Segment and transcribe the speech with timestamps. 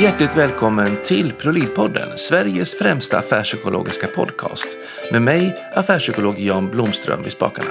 [0.00, 4.66] Hjärtligt välkommen till Prolidpodden, Sveriges främsta affärspsykologiska podcast.
[5.12, 7.68] Med mig, affärspsykolog Jan Blomström vid spakarna.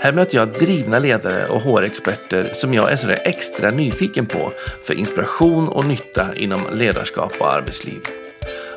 [0.00, 4.52] Här möter jag drivna ledare och HR-experter som jag är sådär extra nyfiken på
[4.84, 8.00] för inspiration och nytta inom ledarskap och arbetsliv.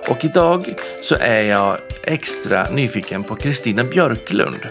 [0.09, 4.67] Och idag så är jag extra nyfiken på Kristina Björklund.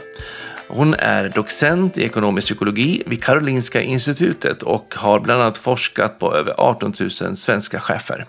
[0.69, 6.35] Hon är docent i ekonomisk psykologi vid Karolinska institutet och har bland annat forskat på
[6.35, 8.27] över 18 000 svenska chefer.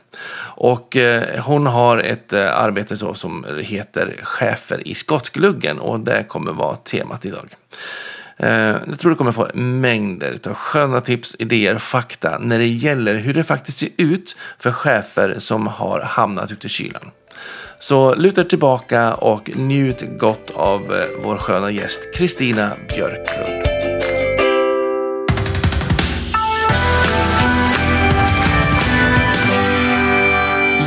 [0.55, 6.54] Och eh, hon har ett eh, arbete som heter Chefer i skottgluggen och det kommer
[6.54, 7.55] vara temat idag.
[8.40, 8.50] Eh,
[8.88, 13.16] jag tror du kommer få mängder av sköna tips, idéer och fakta när det gäller
[13.16, 17.12] hur det faktiskt ser ut för chefer som har hamnat ute i kylan.
[17.80, 23.63] Så luta tillbaka och njut gott av eh, vår sköna gäst Kristina Björklund.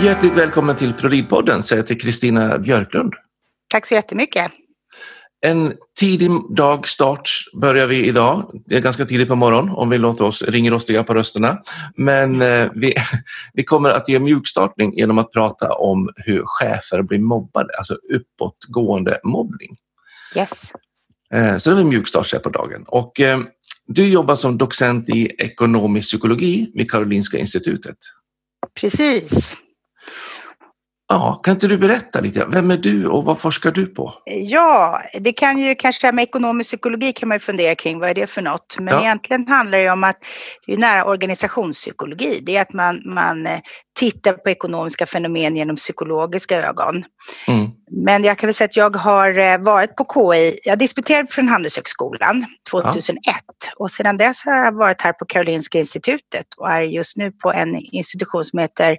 [0.03, 3.15] Hjärtligt välkommen till ProLid-podden säger jag till Kristina Björklund.
[3.69, 4.53] Tack så jättemycket.
[5.43, 8.63] En tidig dagstart börjar vi idag.
[8.67, 11.59] Det är ganska tidigt på morgonen om vi låter oss ringrostiga på rösterna.
[11.97, 12.95] Men eh, vi,
[13.53, 19.19] vi kommer att ge mjukstartning genom att prata om hur chefer blir mobbade, alltså uppåtgående
[19.25, 19.77] mobbning.
[20.37, 20.73] Yes.
[21.35, 22.85] Eh, så det är en mjukstart på dagen.
[22.87, 23.41] Och, eh,
[23.87, 27.97] du jobbar som docent i ekonomisk psykologi vid Karolinska institutet.
[28.81, 29.57] Precis.
[31.13, 32.47] Ja, kan inte du berätta lite?
[32.49, 34.15] Vem är du och vad forskar du på?
[34.25, 37.99] Ja, det kan ju kanske det här med ekonomisk psykologi kan man ju fundera kring,
[37.99, 38.77] vad är det för något?
[38.81, 39.01] Men ja.
[39.01, 40.17] egentligen handlar det om att
[40.67, 42.41] det är nära organisationspsykologi.
[42.43, 43.59] Det är att man, man eh,
[43.99, 47.05] tittar på ekonomiska fenomen genom psykologiska ögon.
[47.49, 47.71] Mm.
[47.93, 51.49] Men jag kan väl säga att jag har eh, varit på KI, jag disputerade från
[51.49, 53.35] Handelshögskolan 2001 ja.
[53.77, 57.53] och sedan dess har jag varit här på Karolinska institutet och är just nu på
[57.53, 58.99] en institution som heter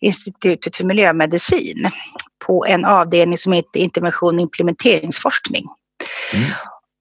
[0.00, 1.90] Institutet för miljömedicin
[2.46, 5.64] på en avdelning som heter intervention och implementeringsforskning.
[6.34, 6.50] Mm.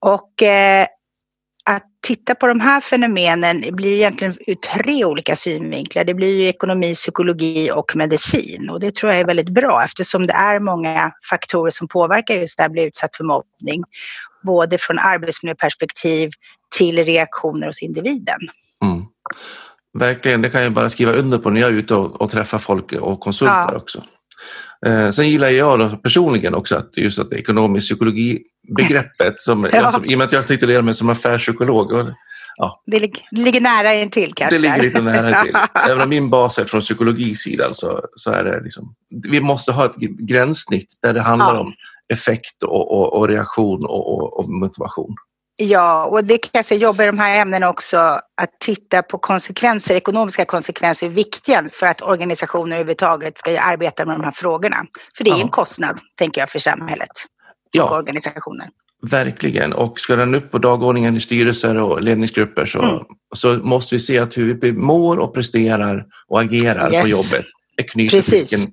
[0.05, 0.87] Och eh,
[2.01, 6.03] titta på de här fenomenen blir egentligen ur tre olika synvinklar.
[6.03, 10.27] Det blir ju ekonomi, psykologi och medicin och det tror jag är väldigt bra eftersom
[10.27, 13.83] det är många faktorer som påverkar just det här bli utsatt för mobbning.
[14.43, 16.29] Både från arbetsmiljöperspektiv
[16.77, 18.39] till reaktioner hos individen.
[18.83, 19.05] Mm.
[19.99, 22.57] Verkligen, det kan jag bara skriva under på när jag är ute och, och träffar
[22.57, 23.75] folk och konsulter ja.
[23.75, 24.03] också.
[24.85, 29.77] Eh, sen gillar jag då personligen också att just att ekonomisk psykologi-begreppet, som, ja.
[29.77, 31.91] jag, som, i och med att jag titulerar mig som affärspsykolog.
[31.91, 32.09] Och,
[32.57, 32.83] ja.
[32.85, 34.55] det, lig det ligger nära intill kanske?
[34.55, 35.55] Det ligger lite nära intill.
[35.89, 38.95] Även om min bas är från psykologisidan så, så är det liksom,
[39.31, 39.95] vi måste ha ett
[40.29, 41.59] gränssnitt där det handlar ja.
[41.59, 41.73] om
[42.13, 45.15] effekt och, och, och reaktion och, och motivation.
[45.55, 49.95] Ja, och det kan jag jobba i de här ämnena också, att titta på konsekvenser,
[49.95, 54.85] ekonomiska konsekvenser är viktiga för att organisationer överhuvudtaget ska arbeta med de här frågorna.
[55.17, 55.41] För det är ja.
[55.41, 57.97] en kostnad, tänker jag, för samhället och ja.
[57.97, 58.67] organisationer.
[59.01, 63.03] Verkligen, och ska den upp på dagordningen i styrelser och ledningsgrupper så, mm.
[63.35, 67.01] så måste vi se att hur vi mår och presterar och agerar yeah.
[67.01, 67.45] på jobbet
[67.77, 68.71] är knutet till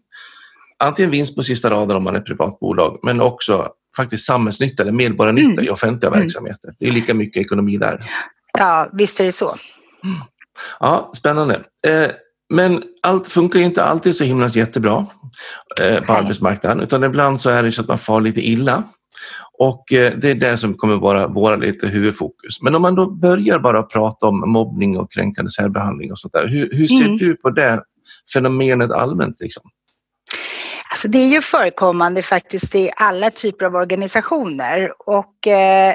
[0.79, 3.69] antingen vinst på sista raden om man är ett privat bolag, men också
[4.03, 5.65] faktiskt samhällsnytta eller medborgarnytta mm.
[5.65, 6.21] i offentliga mm.
[6.21, 6.75] verksamheter.
[6.79, 8.11] Det är lika mycket ekonomi där.
[8.59, 9.57] Ja, visst är det så.
[10.81, 11.55] Ja, spännande.
[11.87, 12.11] Eh,
[12.55, 15.07] men allt funkar inte alltid så himla jättebra
[15.83, 18.83] eh, på arbetsmarknaden, utan ibland så är det så att man far lite illa.
[19.59, 22.63] Och eh, det är det som kommer vara våra lite huvudfokus.
[22.63, 26.47] Men om man då börjar bara prata om mobbning och kränkande särbehandling och sånt där.
[26.47, 27.19] Hur, hur ser mm.
[27.19, 27.83] du på det
[28.33, 29.41] fenomenet allmänt?
[29.41, 29.63] Liksom?
[30.99, 35.95] Alltså det är ju förekommande faktiskt i alla typer av organisationer och eh,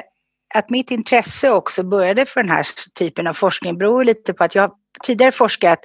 [0.54, 2.66] att mitt intresse också började för den här
[2.98, 4.70] typen av forskning beror lite på att jag
[5.02, 5.78] tidigare forskat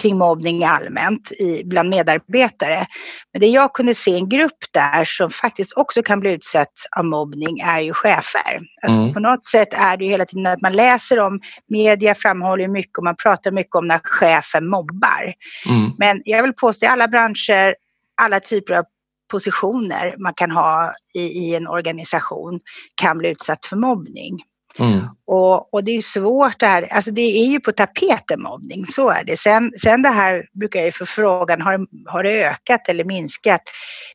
[0.00, 2.86] kring mobbning allmänt i, bland medarbetare.
[3.32, 7.04] Men det jag kunde se en grupp där som faktiskt också kan bli utsatt av
[7.04, 8.58] mobbning är ju chefer.
[8.82, 9.12] Alltså mm.
[9.12, 12.98] På något sätt är det ju hela tiden att man läser om, media framhåller mycket
[12.98, 15.34] och man pratar mycket om när chefen mobbar.
[15.68, 15.92] Mm.
[15.98, 17.85] Men jag vill påstå i alla branscher
[18.22, 18.84] alla typer av
[19.30, 22.60] positioner man kan ha i, i en organisation
[22.94, 24.42] kan bli utsatt för mobbning.
[24.78, 25.00] Mm.
[25.26, 29.10] Och, och, det är svårt det här, alltså det är ju på tapeten mobbning, så
[29.10, 29.36] är det.
[29.36, 33.62] Sen, sen det här brukar jag ju få frågan, har, har det ökat eller minskat?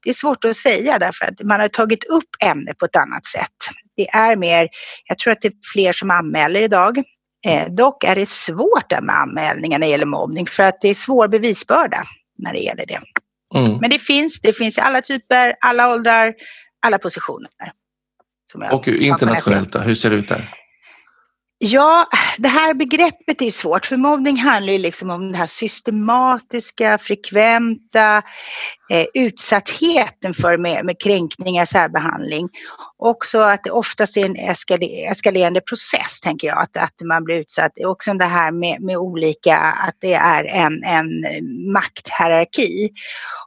[0.03, 3.25] Det är svårt att säga därför att man har tagit upp ämnet på ett annat
[3.25, 3.56] sätt.
[3.95, 4.69] Det är mer,
[5.06, 6.98] jag tror att det är fler som anmäler idag.
[7.48, 10.94] Eh, dock är det svårt med anmälningar när det gäller mobbning för att det är
[10.94, 12.03] svår bevisbörda
[12.38, 13.00] när det gäller det.
[13.56, 13.77] Mm.
[13.77, 16.33] Men det finns, det finns i alla typer, alla åldrar,
[16.86, 17.50] alla positioner.
[18.71, 20.60] Och internationellt då, hur ser det ut där?
[21.63, 26.97] Ja, det här begreppet är svårt för mobbning handlar ju liksom om den här systematiska,
[26.97, 28.17] frekventa
[28.91, 32.49] eh, utsattheten för med, med kränkningar, särbehandling.
[32.97, 34.35] Också att det oftast är en
[35.09, 37.71] eskalerande process, tänker jag, att, att man blir utsatt.
[37.85, 41.07] Också det här med, med olika, att det är en, en
[41.73, 42.89] makthierarki.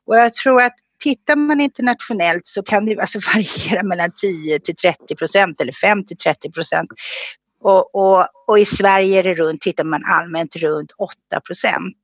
[0.06, 4.76] Och jag tror att tittar man internationellt så kan det alltså variera mellan 10 till
[4.76, 6.90] 30 procent eller 5 till 30 procent
[7.64, 11.96] och, och, och, i Sverige är det runt, tittar man allmänt runt 8 procent.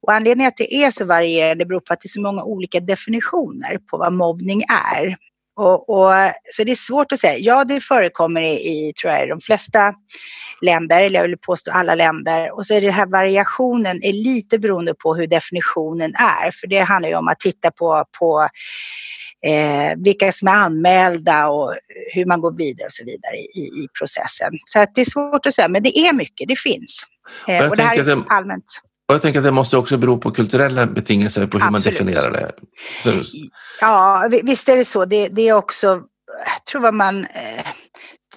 [0.00, 2.42] Och anledningen till att det är så varierande beror på att det är så många
[2.42, 4.62] olika definitioner på vad mobbning
[4.94, 5.16] är.
[5.58, 6.12] Och, och,
[6.44, 7.38] så det är svårt att säga.
[7.38, 9.94] Ja, det förekommer i, i tror jag, de flesta
[10.62, 12.56] länder, eller jag vill påstå alla länder.
[12.56, 16.50] Och så är det här variationen är lite beroende på hur definitionen är.
[16.50, 18.48] För det handlar ju om att titta på, på
[19.46, 21.74] eh, vilka som är anmälda och
[22.14, 24.52] hur man går vidare och så vidare i, i processen.
[24.66, 27.06] Så det är svårt att säga, men det är mycket, det finns.
[27.48, 28.82] Eh, och, och det här är allmänt.
[29.08, 31.72] Och jag tänker att det måste också bero på kulturella betingelser på hur Absolut.
[31.72, 32.52] man definierar det.
[33.80, 35.04] Ja, visst är det så.
[35.04, 35.86] Det, det är också,
[36.26, 37.66] jag tror vad man eh,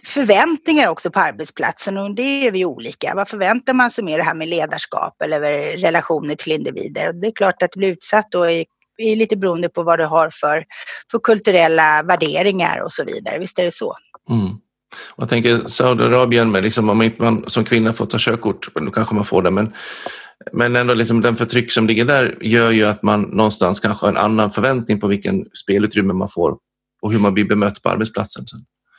[0.04, 3.14] förväntningar också på arbetsplatsen och det är vi olika.
[3.16, 5.40] Vad förväntar man sig med det här med ledarskap eller
[5.78, 7.08] relationer till individer?
[7.08, 8.66] Och det är klart att bli utsatt då är
[8.98, 10.64] är lite beroende på vad du har för,
[11.12, 13.40] för kulturella värderingar och så vidare.
[13.40, 13.96] Visst är det så?
[14.30, 14.50] Mm.
[15.18, 19.26] Jag tänker Saudiarabien, med liksom, om man som kvinna får ta körkort, då kanske man
[19.26, 19.74] får det, men,
[20.52, 24.12] men ändå liksom den förtryck som ligger där gör ju att man någonstans kanske har
[24.12, 26.58] en annan förväntning på vilken spelutrymme man får
[27.02, 28.46] och hur man blir bemött på arbetsplatsen.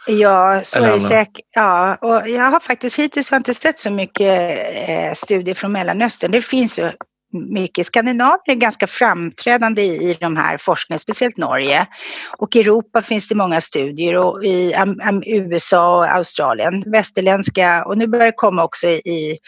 [0.06, 1.46] Ja, så är det säkert.
[1.54, 4.58] Ja, och jag har faktiskt hittills inte sett så mycket
[4.88, 6.30] eh, studier från Mellanöstern.
[6.30, 6.90] Det finns ju
[7.32, 7.86] mycket.
[7.86, 11.86] Skandinavien är ganska framträdande i de här forskningen, speciellt Norge.
[12.38, 14.74] Och i Europa finns det många studier och i
[15.26, 19.38] USA och Australien, västerländska och nu börjar det komma också i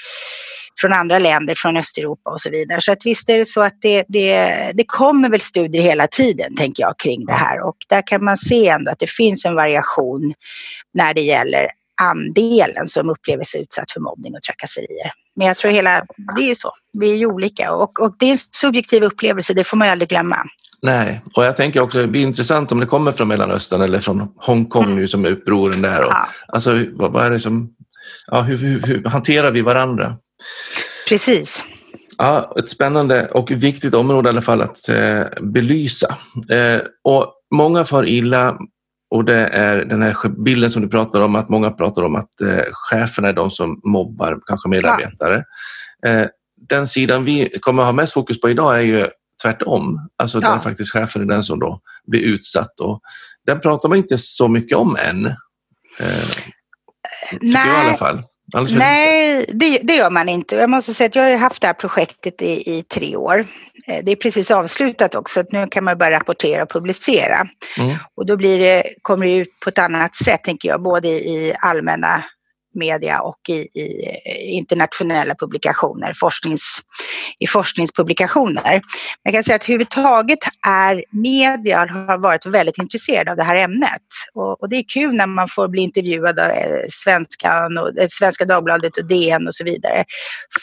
[0.80, 2.80] från andra länder, från Östeuropa och så vidare.
[2.80, 6.56] Så att visst är det så att det, det, det kommer väl studier hela tiden,
[6.56, 7.62] tänker jag, kring det här.
[7.62, 10.34] Och där kan man se ändå att det finns en variation
[10.94, 11.68] när det gäller
[12.02, 15.12] andelen som upplever sig utsatt för mobbning och trakasserier.
[15.36, 16.04] Men jag tror hela,
[16.36, 19.54] det är ju så, vi är ju olika och, och det är en subjektiv upplevelse,
[19.54, 20.36] det får man ju aldrig glömma.
[20.82, 24.28] Nej, och jag tänker också det blir intressant om det kommer från Mellanöstern eller från
[24.36, 24.96] Hongkong mm.
[24.96, 26.04] nu som är upproren där.
[26.04, 26.26] Och, ja.
[26.48, 27.70] Alltså vad, vad, är det som,
[28.26, 30.16] ja, hur, hur, hur hanterar vi varandra?
[31.08, 31.62] Precis.
[32.18, 36.16] Ja, ett spännande och viktigt område i alla fall att eh, belysa.
[36.50, 38.58] Eh, och många far illa
[39.10, 42.40] och det är den här bilden som du pratar om, att många pratar om att
[42.40, 45.44] eh, cheferna är de som mobbar kanske medarbetare.
[46.00, 46.08] Ja.
[46.08, 46.28] Eh,
[46.68, 49.06] den sidan vi kommer att ha mest fokus på idag är ju
[49.42, 50.08] tvärtom.
[50.18, 50.50] Alltså ja.
[50.50, 52.80] den faktiskt chefen är den som då blir utsatt.
[52.80, 53.00] Och
[53.46, 55.26] den pratar man inte så mycket om än.
[55.26, 56.28] Eh,
[57.40, 57.68] Nej.
[57.68, 58.22] jag i alla fall.
[58.54, 60.56] Nej, det, det, gör man inte.
[60.56, 63.46] Jag måste säga att jag har haft det här projektet i, i tre år.
[63.86, 67.48] Eh, det är precis avslutat också, att nu kan man börja rapportera och publicera.
[67.78, 67.96] Mm.
[68.16, 71.54] Och då blir det, kommer det ut på ett annat sätt, tänker jag, både i
[71.60, 72.24] allmänna
[72.74, 76.78] media och i, i internationella publikationer, forsknings,
[77.38, 78.82] i forskningspublikationer.
[79.22, 84.02] Jag kan säga att överhuvudtaget är media har varit väldigt intresserade av det här ämnet.
[84.34, 88.44] Och, och det är kul när man får bli intervjuad av eh, Svenska, och, Svenska
[88.44, 90.04] Dagbladet och DN och så vidare.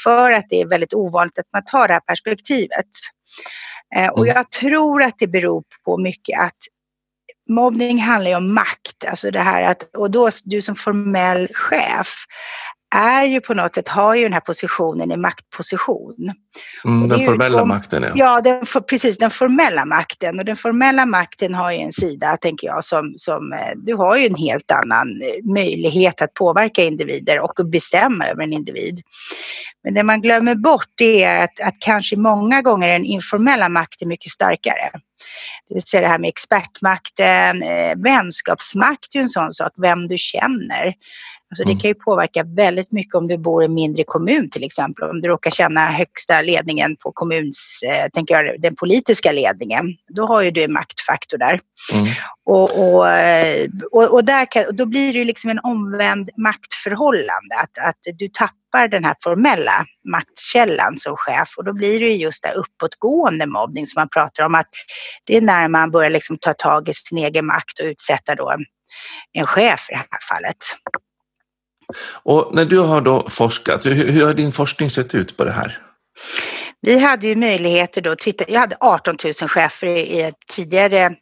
[0.04, 2.86] För att det är väldigt ovanligt att man tar det här perspektivet.
[3.96, 4.36] Eh, och mm.
[4.36, 6.58] jag tror att det beror på mycket att
[7.50, 12.26] mobbning handlar ju om makt, alltså det här att, och då du som formell chef
[12.96, 16.34] är ju på något sätt, har ju den här positionen i maktposition.
[16.86, 18.12] Mm, den formella kom, makten ja.
[18.16, 20.40] Ja, den, precis den formella makten.
[20.40, 24.18] Och den formella makten har ju en sida, tänker jag, som, som eh, du har
[24.18, 29.02] ju en helt annan eh, möjlighet att påverka individer och bestämma över en individ.
[29.84, 34.10] Men det man glömmer bort är att, att kanske många gånger den informella makten är
[34.10, 34.92] mycket starkare.
[35.68, 40.18] Det vill säga det här med expertmakten, eh, vänskapsmakt är en sån sak, vem du
[40.18, 40.94] känner.
[41.52, 41.80] Alltså det mm.
[41.80, 45.10] kan ju påverka väldigt mycket om du bor i en mindre kommun till exempel.
[45.10, 49.86] Om du råkar känna högsta ledningen på kommuns, eh, tänker jag, den politiska ledningen.
[50.16, 51.60] Då har ju du en maktfaktor där.
[51.94, 52.08] Mm.
[52.46, 57.56] Och, och, eh, och, och, där kan, då blir det ju liksom en omvänd maktförhållande.
[57.64, 62.16] Att, att du tappar den här formella maktkällan som chef och då blir det ju
[62.16, 64.56] just där uppåtgående mobbning som man pratar om.
[64.56, 64.70] Att
[65.26, 68.54] det är när man börjar liksom ta tag i sin egen makt och utsätta då
[69.34, 70.58] en chef i det här fallet.
[72.24, 75.52] Och när du har då forskat, hur, hur har din forskning sett ut på det
[75.52, 75.82] här?
[76.82, 81.16] Vi hade ju möjligheter då, titta, jag hade 18 000 chefer i ett tidigare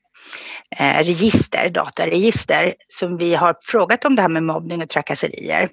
[0.78, 5.70] register, dataregister, som vi har frågat om det här med mobbning och trakasserier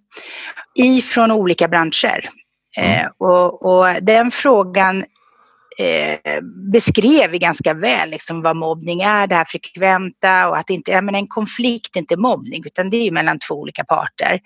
[0.75, 2.29] ifrån olika branscher.
[2.77, 3.01] Mm.
[3.01, 5.05] Eh, och, och, den frågan
[5.79, 6.41] eh,
[6.73, 11.01] beskrev vi ganska väl liksom vad mobbning är, det här frekventa och att inte, ja,
[11.01, 14.41] men en konflikt är inte mobbning utan det är mellan två olika parter.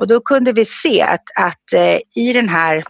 [0.00, 2.84] Och då kunde vi se att, att eh, i den här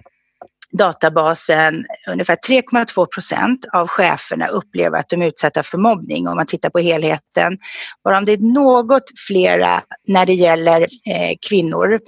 [0.72, 6.46] databasen, ungefär 3,2 procent av cheferna upplever att de är utsatta för mobbning om man
[6.46, 7.58] tittar på helheten.
[8.04, 12.00] Varav det är något flera när det gäller eh, kvinnor.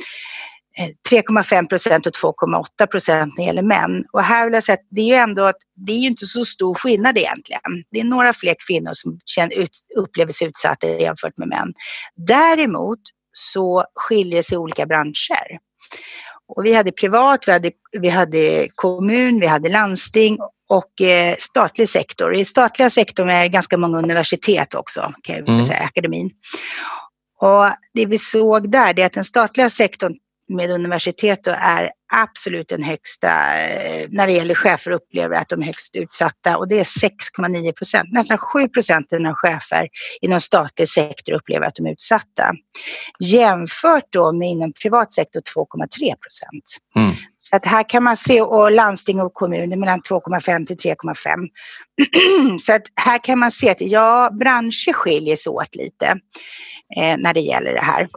[0.78, 4.04] Eh, 3,5 procent och 2,8 procent när det gäller män.
[4.12, 6.26] Och här vill jag säga att det är ju ändå att det är ju inte
[6.26, 7.84] så stor skillnad egentligen.
[7.90, 11.72] Det är några fler kvinnor som känner, upplever sig utsatta jämfört med män.
[12.16, 12.98] Däremot
[13.32, 15.58] så skiljer sig olika branscher.
[16.56, 20.38] Och vi hade privat, vi hade, vi hade kommun, vi hade landsting
[20.68, 22.34] och eh, statlig sektor.
[22.34, 25.64] I statliga sektorn är det ganska många universitet också, kan jag mm.
[25.64, 26.30] säga, akademin.
[27.40, 27.64] Och
[27.94, 30.14] det vi såg där, det är att den statliga sektorn
[30.50, 33.28] med universitet då är absolut den högsta,
[33.58, 37.72] eh, när det gäller chefer upplever att de är högst utsatta och det är 6,9
[37.72, 38.12] procent.
[38.12, 39.88] Nästan 7 procent av chefer
[40.20, 42.52] inom statlig sektor upplever att de är utsatta.
[43.20, 46.64] Jämfört då med inom privat sektor 2,3 procent.
[46.96, 47.14] Mm.
[47.50, 52.58] Så att här kan man se, och landsting och kommuner mellan 2,5 till 3,5.
[52.58, 56.06] Så att här kan man se att ja, branscher skiljer sig åt lite
[56.96, 58.08] eh, när det gäller det här.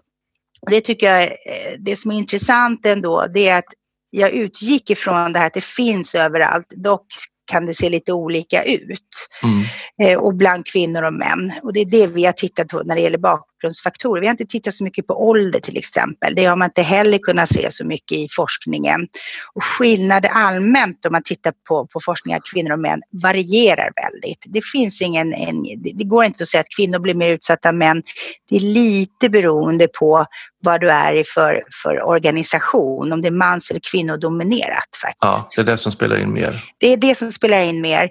[0.70, 3.74] Det tycker jag, eh, det som är intressant ändå, det är att
[4.12, 6.68] jag utgick ifrån det här att det finns överallt.
[6.70, 7.06] Dock
[7.52, 9.30] kan det se lite olika ut.
[9.44, 9.64] Mm.
[10.10, 11.54] Eh, och bland kvinnor och män.
[11.64, 13.18] Och det är det vi har tittat på när det gäller
[13.64, 14.22] bakgrundsfaktorer.
[14.22, 16.36] Vi har inte tittat så mycket på ålder till exempel.
[16.36, 19.08] Det har man inte heller kunnat se så mycket i forskningen.
[19.54, 24.46] Och skillnader allmänt om man tittar på, på forskning av kvinnor och män varierar väldigt.
[24.46, 25.64] Det finns ingen, en,
[25.98, 28.04] det går inte att säga att kvinnor blir mer utsatta än män.
[28.50, 30.26] Det är lite beroende på
[30.64, 35.18] vad du är i för, för organisation, om det är mans eller kvinnodominerat faktiskt.
[35.22, 36.64] Ja, det är det som spelar in mer.
[36.80, 38.10] Det är det som spelar in mer.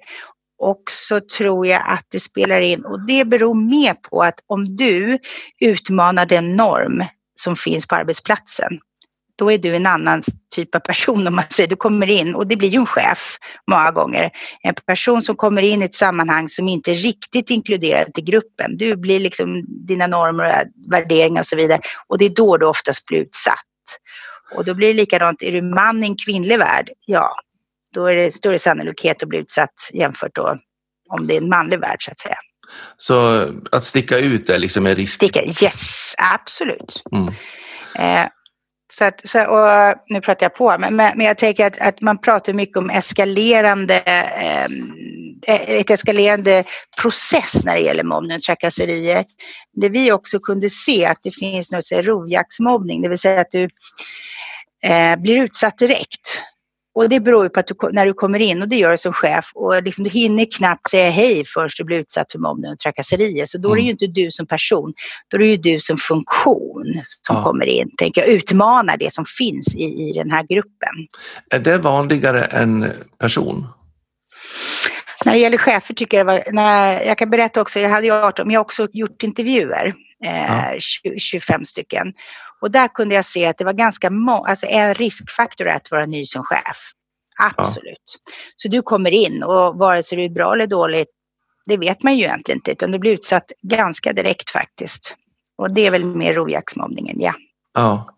[0.62, 4.76] Och så tror jag att det spelar in, och det beror mer på att om
[4.76, 5.18] du
[5.60, 7.04] utmanar den norm
[7.34, 8.78] som finns på arbetsplatsen,
[9.38, 10.22] då är du en annan
[10.54, 11.68] typ av person om man säger.
[11.68, 13.38] Du kommer in och det blir ju en chef
[13.70, 14.30] många gånger.
[14.62, 18.76] En person som kommer in i ett sammanhang som inte är riktigt inkluderad i gruppen.
[18.76, 22.66] Du blir liksom dina normer och värderingar och så vidare och det är då du
[22.66, 23.66] oftast blir utsatt.
[24.56, 27.36] Och då blir det likadant, är du man i en kvinnlig värld, ja,
[27.92, 30.56] då är det större sannolikhet att bli utsatt jämfört då
[31.10, 32.36] om det är en manlig värld så att säga.
[32.96, 35.14] Så att sticka ut är liksom en risk?
[35.14, 37.02] Sticka, yes, absolut.
[37.12, 37.28] Mm.
[37.98, 38.28] Eh,
[38.92, 42.18] så att, så, och nu pratar jag på, men, men jag tänker att, att man
[42.18, 44.64] pratar mycket om eskalerande, eh,
[45.78, 46.64] ett eskalerande
[47.02, 49.24] process när det gäller mobbning och trakasserier.
[49.80, 53.68] Det vi också kunde se att det finns något rovjaktsmobbning, det vill säga att du
[54.84, 56.42] eh, blir utsatt direkt.
[56.94, 59.12] Och det beror på att du, när du kommer in, och det gör du som
[59.12, 62.78] chef, och liksom du hinner knappt säga hej först du blir utsatt för mobbning och
[62.78, 63.46] trakasserier.
[63.46, 63.98] Så då är det ju mm.
[64.00, 64.92] inte du som person,
[65.28, 67.42] då är det ju du som funktion som ja.
[67.42, 71.08] kommer in, tänker jag, utmanar det som finns i, i den här gruppen.
[71.50, 73.66] Är det vanligare än person?
[75.24, 78.12] När det gäller chefer tycker jag, var, när, jag kan berätta också, jag hade ju
[78.12, 79.94] 18, men jag har också gjort intervjuer,
[80.24, 80.72] eh,
[81.02, 81.12] ja.
[81.18, 82.12] 25 stycken.
[82.62, 86.06] Och där kunde jag se att det var ganska många, alltså en riskfaktor att vara
[86.06, 86.76] ny som chef.
[87.38, 88.18] Absolut.
[88.26, 88.32] Ja.
[88.56, 91.08] Så du kommer in och vare sig du är bra eller dåligt,
[91.66, 95.16] det vet man ju egentligen inte, utan du blir utsatt ganska direkt faktiskt.
[95.58, 97.34] Och det är väl mer rovjaktsmobbningen, ja.
[97.74, 98.14] Ja.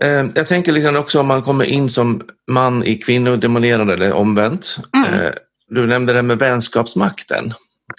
[0.00, 4.76] Eh, jag tänker liksom också om man kommer in som man i kvinnodominerande eller omvänt.
[4.94, 5.14] Mm.
[5.14, 5.30] Eh,
[5.68, 7.54] du nämnde det här med vänskapsmakten.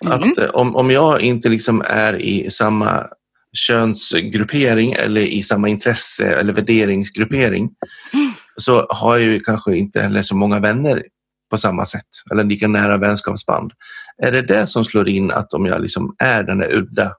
[0.05, 0.31] Mm.
[0.31, 3.07] Att eh, om, om jag inte liksom är i samma
[3.53, 7.69] könsgruppering eller i samma intresse eller värderingsgruppering
[8.13, 8.31] mm.
[8.55, 11.03] så har jag ju kanske inte heller så många vänner
[11.51, 13.72] på samma sätt eller lika nära vänskapsband.
[14.17, 17.12] Är det det som slår in att om jag liksom är den där udda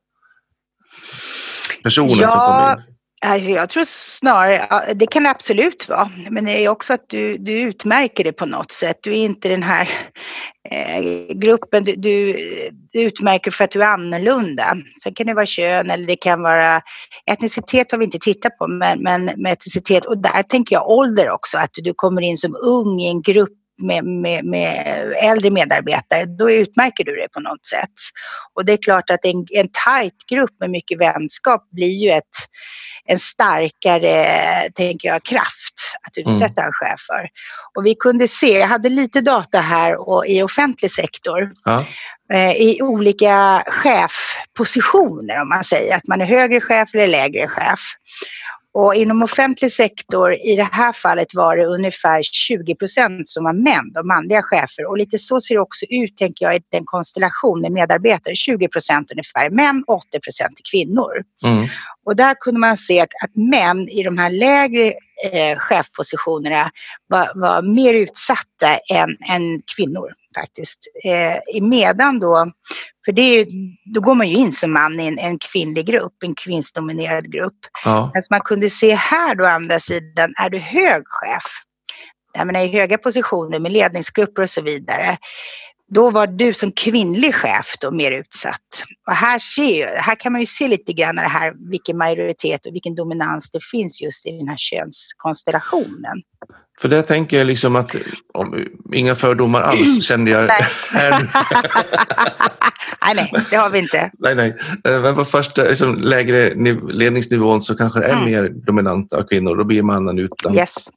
[1.82, 2.93] personen ja, som kommer in?
[3.24, 7.38] Alltså jag tror snarare, det kan det absolut vara, men det är också att du,
[7.38, 8.98] du utmärker det på något sätt.
[9.02, 9.88] Du är inte den här
[10.70, 12.36] eh, gruppen, du, du,
[12.94, 14.76] utmärker för att du är annorlunda.
[15.02, 16.82] Sen kan det vara kön eller det kan vara
[17.30, 21.30] etnicitet har vi inte tittat på, men, men med etnicitet och där tänker jag ålder
[21.30, 26.24] också, att du kommer in som ung i en grupp med, med, med, äldre medarbetare,
[26.24, 27.90] då utmärker du det på något sätt.
[28.54, 32.36] Och det är klart att en, en tajt grupp med mycket vänskap blir ju ett,
[33.04, 35.74] en starkare, tänker jag, kraft
[36.06, 36.66] att utsätta mm.
[36.66, 37.28] en chef för.
[37.74, 41.52] Och vi kunde se, jag hade lite data här och i offentlig sektor.
[41.64, 41.84] Ja.
[42.32, 47.80] eh, i olika chefpositioner om man säger att man är högre chef eller lägre chef.
[48.74, 53.52] Och inom offentlig sektor, i det här fallet var det ungefär 20 procent som var
[53.52, 54.90] män, de manliga chefer.
[54.90, 58.34] Och lite så ser det också ut, tänker jag, i den konstellationen medarbetare.
[58.34, 61.12] 20 procent ungefär män, 80 procent kvinnor.
[61.44, 61.66] Mm.
[62.04, 64.92] Och där kunde man se att, att män i de här lägre
[65.32, 66.70] eh, chefpositionerna
[67.06, 70.78] var, var mer utsatta än, än kvinnor faktiskt.
[71.04, 72.52] Eh, medan då,
[73.04, 73.46] för det är,
[73.94, 77.58] då går man ju in som man i en, en kvinnlig grupp, en kvinnsdominerad grupp.
[77.84, 78.12] Ja.
[78.14, 81.44] Att man kunde se här då andra sidan, är du hög chef,
[82.34, 85.18] jag menar, i höga positioner med ledningsgrupper och så vidare,
[85.88, 88.84] då var du som kvinnlig chef då mer utsatt.
[89.06, 92.74] Och här, ser, här kan man ju se lite grann det här, vilken majoritet och
[92.74, 96.22] vilken dominans det finns just i den här könskonstellationen.
[96.80, 97.96] För det tänker jag liksom att,
[98.34, 98.64] om,
[98.94, 100.00] inga fördomar alls mm.
[100.00, 100.46] kände jag.
[100.46, 100.64] nej,
[103.14, 104.10] nej, det har vi inte.
[104.18, 104.56] Nej, nej.
[104.88, 106.54] Eh, men på första liksom, lägre
[106.88, 108.24] ledningsnivån så kanske det är mm.
[108.24, 109.56] mer dominant av kvinnor.
[109.56, 110.54] Då blir mannen utan.
[110.54, 110.88] Yes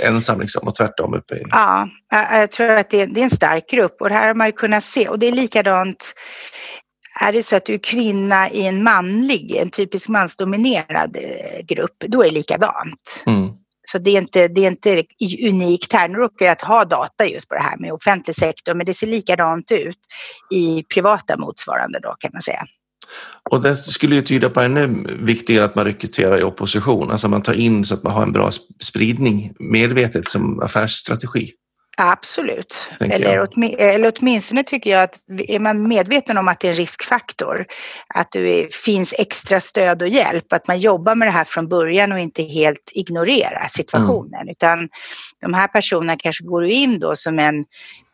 [0.00, 1.42] ensam liksom, och tvärtom uppe i...
[1.50, 4.34] Ja, jag tror att det är, det är en stark grupp och det här har
[4.34, 6.14] man ju kunnat se och det är likadant
[7.20, 12.04] är det så att du är kvinna i en manlig, en typisk mansdominerad eh, grupp,
[12.06, 13.24] då är det likadant.
[13.26, 13.48] Mm.
[13.90, 15.04] Så det är, inte, det är inte
[15.48, 16.08] unikt här.
[16.08, 19.06] Nu råkar jag ha data just på det här med offentlig sektor, men det ser
[19.06, 19.98] likadant ut
[20.54, 22.64] i privata motsvarande då kan man säga.
[23.50, 27.42] Och det skulle ju tyda på ännu viktigare att man rekryterar i opposition, alltså man
[27.42, 28.50] tar in så att man har en bra
[28.80, 31.52] spridning medvetet som affärsstrategi.
[31.98, 32.90] Absolut.
[33.00, 36.76] Eller, åtmi eller åtminstone tycker jag att är man medveten om att det är en
[36.76, 37.66] riskfaktor,
[38.14, 42.12] att det finns extra stöd och hjälp, att man jobbar med det här från början
[42.12, 44.40] och inte helt ignorerar situationen.
[44.40, 44.48] Mm.
[44.48, 44.88] Utan
[45.40, 47.64] de här personerna kanske går in då som en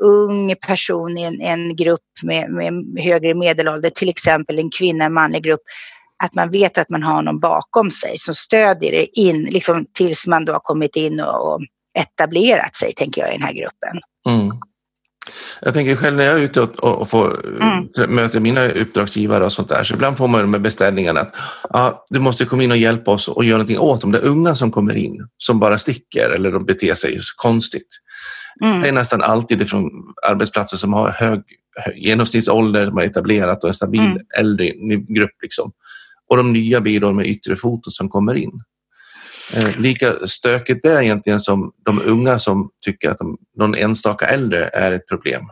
[0.02, 2.72] ung person i en, en grupp med, med
[3.04, 5.62] högre medelålder, till exempel en kvinna, en manlig grupp,
[6.24, 10.44] att man vet att man har någon bakom sig som stödjer in, liksom tills man
[10.44, 11.60] då har kommit in och, och
[11.98, 14.00] etablerat sig, tänker jag, i den här gruppen.
[14.28, 14.52] Mm.
[15.60, 18.14] Jag tänker själv när jag är ute och, och får mm.
[18.14, 21.34] möta mina uppdragsgivare och sånt där, så ibland får man de här beställningarna att
[21.70, 24.12] ja, du måste komma in och hjälpa oss och göra någonting åt dem.
[24.12, 27.88] Det är unga som kommer in, som bara sticker eller de beter sig konstigt.
[28.64, 28.80] Mm.
[28.80, 29.90] Det är nästan alltid från
[30.28, 31.42] arbetsplatser som har hög,
[31.76, 34.18] hög genomsnittsålder, de har etablerat och en stabil mm.
[34.38, 34.70] äldre
[35.08, 35.42] grupp.
[35.42, 35.72] Liksom.
[36.28, 38.62] Och de nya blir de med yttre foto som kommer in.
[39.56, 44.26] Eh, lika stökigt det är egentligen som de unga som tycker att de, någon enstaka
[44.26, 45.42] äldre är ett problem.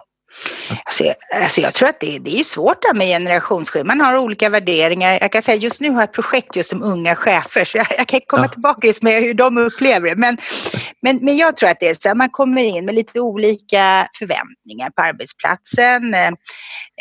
[0.85, 3.97] Alltså alltså jag tror att det, det är svårt där med generationsskillnad.
[3.97, 5.19] Man har olika värderingar.
[5.21, 7.87] Jag kan säga just nu har jag ett projekt just om unga chefer så jag,
[7.99, 8.49] jag kan komma ja.
[8.49, 10.17] tillbaka just med hur de upplever det.
[10.17, 10.39] Men,
[11.03, 14.09] men, men jag tror att det är så att man kommer in med lite olika
[14.19, 16.15] förväntningar på arbetsplatsen.
[16.15, 16.29] Eh,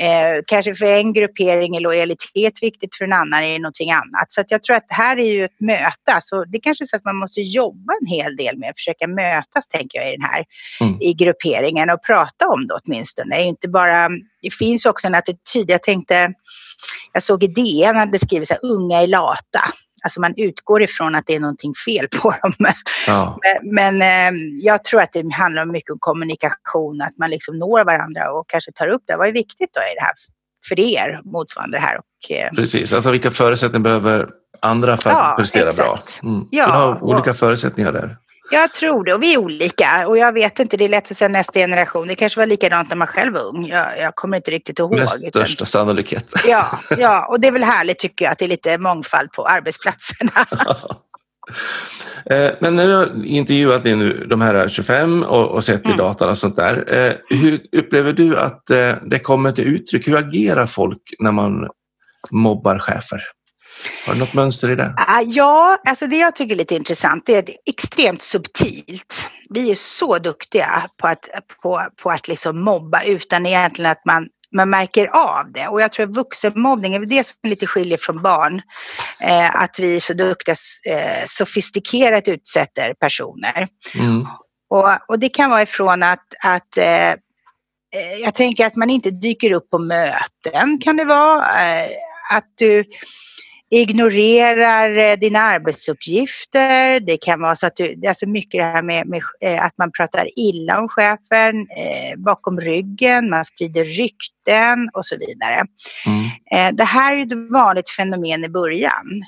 [0.06, 4.26] eh, kanske för en gruppering är lojalitet viktigt, för en annan är det någonting annat.
[4.28, 6.14] Så jag tror att det här är ju ett möte.
[6.14, 8.78] Alltså det är kanske är så att man måste jobba en hel del med att
[8.78, 10.46] försöka mötas, tänker jag, i den här
[10.82, 11.02] mm.
[11.02, 13.29] i grupperingen och prata om det åtminstone.
[13.30, 14.10] Det, är inte bara,
[14.42, 15.72] det finns också en attityd.
[15.72, 16.34] Jag tänkte,
[17.14, 19.74] jag såg i DN att det skrivit så här, unga är lata.
[20.04, 22.54] Alltså man utgår ifrån att det är någonting fel på dem.
[23.08, 23.40] Ja.
[23.42, 27.86] Men, men eh, jag tror att det handlar mycket om kommunikation, att man liksom når
[27.86, 29.18] varandra och kanske tar upp det.
[29.18, 30.14] Vad är viktigt då i det här
[30.70, 31.98] för er, motsvarande det här?
[31.98, 34.30] Och, eh, Precis, alltså vilka förutsättningar behöver
[34.62, 35.78] andra för att ja, prestera exakt.
[35.78, 36.04] bra?
[36.24, 36.48] Mm.
[36.52, 38.18] Ja, Vi har olika och, förutsättningar där.
[38.52, 41.18] Jag tror det och vi är olika och jag vet inte, det är lätt att
[41.18, 42.08] säga nästa generation.
[42.08, 43.68] Det kanske var likadant när man själv var ung.
[43.68, 44.96] Jag, jag kommer inte riktigt ihåg.
[44.96, 46.34] Med största sannolikhet.
[46.48, 49.44] Ja, ja, och det är väl härligt tycker jag att det är lite mångfald på
[49.44, 50.32] arbetsplatserna.
[52.26, 55.98] Eh, men när du har intervjuat nu, de här 25 och, och sett i mm.
[55.98, 56.94] datan och sånt där.
[56.94, 60.08] Eh, hur upplever du att eh, det kommer till uttryck?
[60.08, 61.68] Hur agerar folk när man
[62.32, 63.22] mobbar chefer?
[64.06, 64.94] Har du något mönster i det?
[64.98, 69.30] Ah, ja, alltså det jag tycker är lite intressant det är extremt subtilt.
[69.50, 71.30] Vi är så duktiga på att,
[71.62, 75.68] på, på att liksom mobba utan egentligen att man man märker av det.
[75.68, 78.62] Och jag tror att vuxenmobbning är det som lite skiljer från barn.
[79.20, 80.56] Eh, att vi är så duktiga,
[80.90, 83.68] eh, sofistikerat utsätter personer.
[83.96, 84.28] Mm.
[84.70, 87.18] Och, och, det kan vara ifrån att, att eh, eh
[88.22, 91.62] jag tänker att man inte dyker upp på möten kan det vara.
[91.62, 91.90] Eh,
[92.32, 92.84] att du
[93.70, 97.00] ignorerar eh, dina arbetsuppgifter.
[97.00, 99.92] Det kan vara så att du, alltså mycket det här med, med eh, att man
[99.92, 105.66] pratar illa om chefen eh, bakom ryggen, man sprider rykten och så vidare.
[106.06, 106.26] Mm.
[106.52, 109.24] Eh, det här är ett vanligt fenomen i början.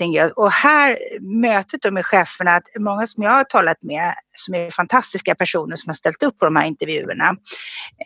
[0.00, 0.32] någonting.
[0.36, 0.98] Och här,
[1.40, 5.76] mötet då med cheferna, att många som jag har talat med, som är fantastiska personer
[5.76, 7.36] som har ställt upp på de här intervjuerna,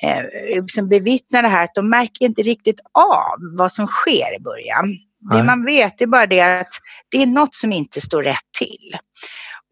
[0.02, 4.40] eh, som bevittnar det här att de märker inte riktigt av vad som sker i
[4.40, 5.05] början.
[5.30, 6.72] Det man vet är bara det att
[7.10, 8.96] det är något som inte står rätt till.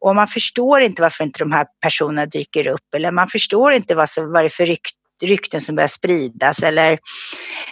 [0.01, 3.95] Och man förstår inte varför inte de här personerna dyker upp eller man förstår inte
[3.95, 6.63] vad, som, vad det är för rykt, rykten som börjar spridas.
[6.63, 6.93] Eller,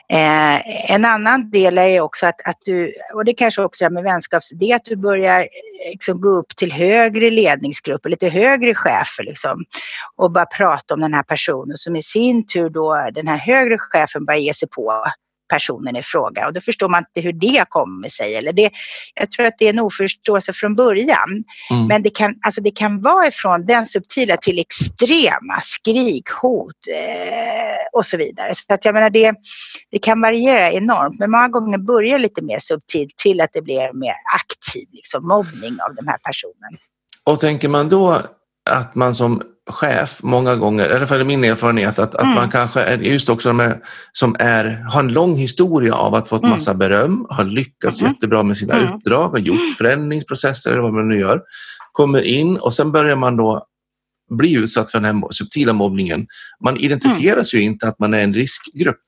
[0.09, 4.03] eh, en annan del är också att, att du, och det kanske också är med
[4.03, 5.49] vänskaps, det är att du börjar
[5.93, 9.65] liksom gå upp till högre ledningsgrupper, lite högre chefer liksom,
[10.17, 13.79] och bara prata om den här personen som i sin tur då den här högre
[13.79, 15.05] chefen börjar ge sig på
[15.53, 18.35] personen i fråga och då förstår man inte hur det kommer sig.
[18.35, 18.71] Eller det,
[19.15, 21.45] jag tror att det är en oförståelse från början.
[21.71, 21.87] Mm.
[21.87, 27.99] Men det kan, alltså det kan vara ifrån den subtila till extrema skrik, hot eh,
[27.99, 28.55] och så vidare.
[28.55, 29.35] Så att jag menar det,
[29.91, 33.93] det kan variera enormt men många gånger börjar lite mer subtilt till att det blir
[33.93, 36.73] mer aktiv liksom, mobbning av den här personen.
[37.25, 38.23] Och tänker man då
[38.71, 42.31] att man som chef många gånger, eller för min erfarenhet, att, mm.
[42.31, 43.81] att man kanske är just också med,
[44.13, 46.51] som är, har en lång historia av att fått mm.
[46.51, 48.13] massa beröm, har lyckats mm.
[48.13, 48.93] jättebra med sina mm.
[48.93, 49.73] uppdrag, har gjort mm.
[49.79, 51.43] förändringsprocesser eller vad man nu gör,
[51.93, 53.67] kommer in och sen börjar man då
[54.31, 56.27] bli utsatt för den här subtila mobbningen.
[56.65, 59.01] Man identifieras ju inte att man är en riskgrupp.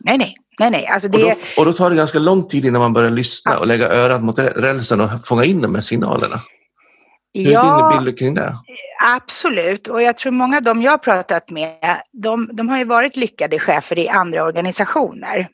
[0.00, 0.34] Nej, nej.
[0.60, 0.86] Nej, nej.
[0.86, 1.24] Alltså det...
[1.24, 3.58] och, då, och då tar det ganska lång tid innan man börjar lyssna ja.
[3.58, 6.40] och lägga örat mot rälsen och fånga in de här signalerna.
[7.34, 8.56] Hur ja, är din bild kring det?
[9.16, 12.84] Absolut, och jag tror många av dem jag har pratat med, de, de har ju
[12.84, 15.48] varit lyckade chefer i andra organisationer.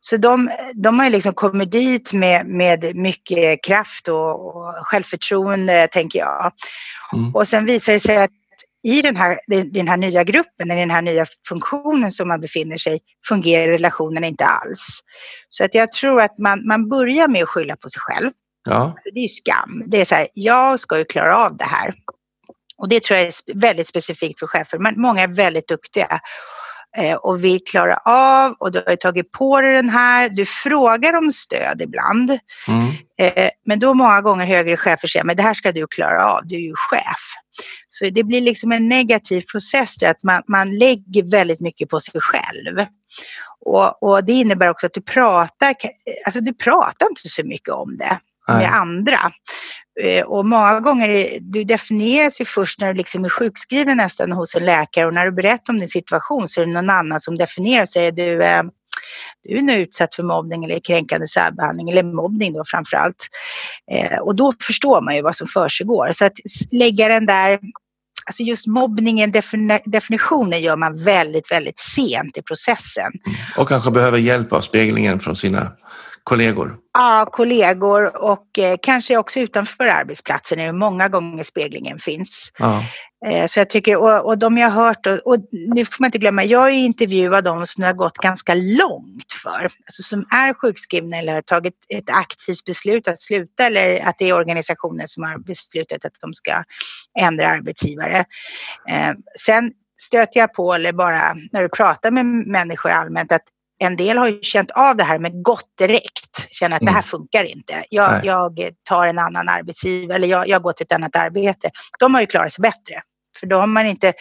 [0.00, 5.88] Så de, de har ju liksom kommit dit med, med mycket kraft och, och självförtroende,
[5.92, 6.52] tänker jag.
[7.14, 7.34] Mm.
[7.34, 8.30] Och sen visar det sig att
[8.84, 9.38] i den här,
[9.72, 14.26] den här nya gruppen, i den här nya funktionen som man befinner sig fungerar relationerna
[14.26, 15.00] inte alls.
[15.48, 18.30] Så att jag tror att man, man börjar med att skylla på sig själv.
[18.64, 18.96] Ja.
[19.04, 19.82] Det är ju skam.
[19.86, 21.94] Det är så här, jag ska ju klara av det här.
[22.78, 24.78] Och det tror jag är väldigt specifikt för chefer.
[24.78, 26.20] Men många är väldigt duktiga
[26.96, 30.28] eh, och vill klara av och du har tagit på dig den här.
[30.28, 32.38] Du frågar om stöd ibland.
[32.68, 32.90] Mm.
[33.20, 36.40] Eh, men då många gånger högre chefer säger men det här ska du klara av,
[36.44, 37.20] du är ju chef.
[37.88, 42.00] Så det blir liksom en negativ process där att man, man lägger väldigt mycket på
[42.00, 42.86] sig själv.
[43.66, 45.74] Och, och, det innebär också att du pratar,
[46.26, 48.66] alltså du pratar inte så mycket om det med Nej.
[48.66, 49.32] andra.
[50.00, 54.54] Eh, och många gånger, du definieras ju först när du liksom är sjukskriven nästan hos
[54.54, 57.38] en läkare och när du berättar om din situation så är det någon annan som
[57.38, 58.62] definierar och säger du, eh,
[59.42, 63.28] du är nu utsatt för mobbning eller kränkande särbehandling eller mobbning då framförallt.
[63.92, 66.12] Eh, och då förstår man ju vad som försiggår.
[66.12, 66.32] Så att
[66.70, 67.58] lägga den där
[68.28, 69.32] Alltså just mobbningen,
[69.84, 73.12] definitionen gör man väldigt, väldigt sent i processen.
[73.56, 75.72] Och kanske behöver hjälp av speglingen från sina
[76.26, 76.78] kollegor?
[76.92, 82.52] Ja, kollegor och eh, kanske också utanför arbetsplatsen är många gånger speglingen finns.
[82.58, 82.82] Ja.
[83.26, 86.08] Eh, så jag tycker, och, och de jag har hört, och, och, nu får man
[86.08, 90.20] inte glömma, jag har ju intervjuat de som har gått ganska långt för, alltså som
[90.20, 95.08] är sjukskrivna eller har tagit ett aktivt beslut att sluta eller att det är organisationen
[95.08, 96.64] som har beslutat att de ska
[97.20, 98.24] ändra arbetsgivare.
[98.90, 103.42] Eh, sen stöter jag på, eller bara när du pratar med människor allmänt, att
[103.78, 106.86] en del har ju känt av det här med gott direkt, känner att mm.
[106.86, 107.08] det här mm.
[107.08, 107.84] funkar inte.
[107.90, 111.70] Jag, jag, tar en annan arbetsgivare eller jag, jag går till ett annat arbete.
[111.98, 113.02] De har ju klarat sig bättre.
[113.40, 114.12] För då har man inte,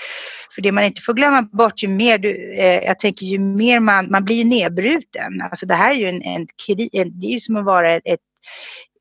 [0.55, 3.79] för det man inte får glömma bort, ju mer du, eh, jag tänker ju mer
[3.79, 5.41] man, man blir nedbruten.
[5.41, 6.47] Alltså det här är ju en, en,
[6.93, 8.19] en det är ju som att vara ett,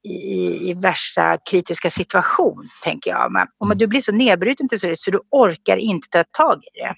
[0.04, 3.32] i, i, värsta kritiska situation, tänker jag.
[3.32, 3.78] Men om mm.
[3.78, 6.94] du blir så nedbruten till slut så du orkar inte ta tag i det.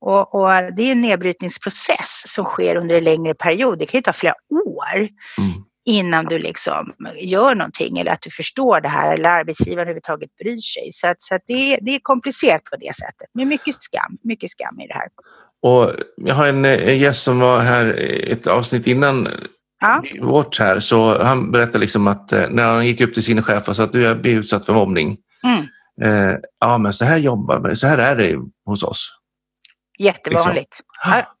[0.00, 3.78] Och, och, det är en nedbrytningsprocess som sker under en längre period.
[3.78, 4.98] Det kan ju ta flera år
[5.38, 5.64] mm.
[5.84, 10.60] innan du liksom gör någonting eller att du förstår det här eller arbetsgivaren överhuvudtaget bryr
[10.60, 10.92] sig.
[10.92, 13.28] Så, att, så att det, det, är komplicerat på det sättet.
[13.34, 15.08] Men mycket skam, mycket skam i det här.
[15.62, 17.86] Och jag har en, en gäst som var här
[18.30, 19.28] ett avsnitt innan
[19.80, 20.02] ja.
[20.20, 23.68] vårt här, så han berättade liksom att eh, när han gick upp till sin chef
[23.68, 25.16] och sa att du är utsatt för mobbning.
[25.44, 25.66] Mm.
[26.02, 29.10] Eh, ja, men så här jobbar så här är det hos oss.
[29.98, 30.70] Jättevanligt.
[30.70, 31.12] Liksom.
[31.12, 31.32] Ja.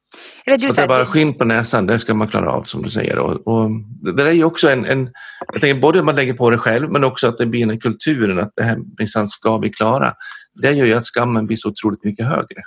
[0.46, 2.82] Eller du, så det är bara skinn på näsan, det ska man klara av som
[2.82, 3.18] du säger.
[3.18, 3.70] Och, och
[4.16, 5.10] det är ju också en, en,
[5.52, 7.80] jag tänker både att man lägger på det själv men också att det blir en
[7.80, 10.12] kulturen att det här minsann ska vi klara.
[10.62, 12.62] Det gör ju att skammen blir så otroligt mycket högre.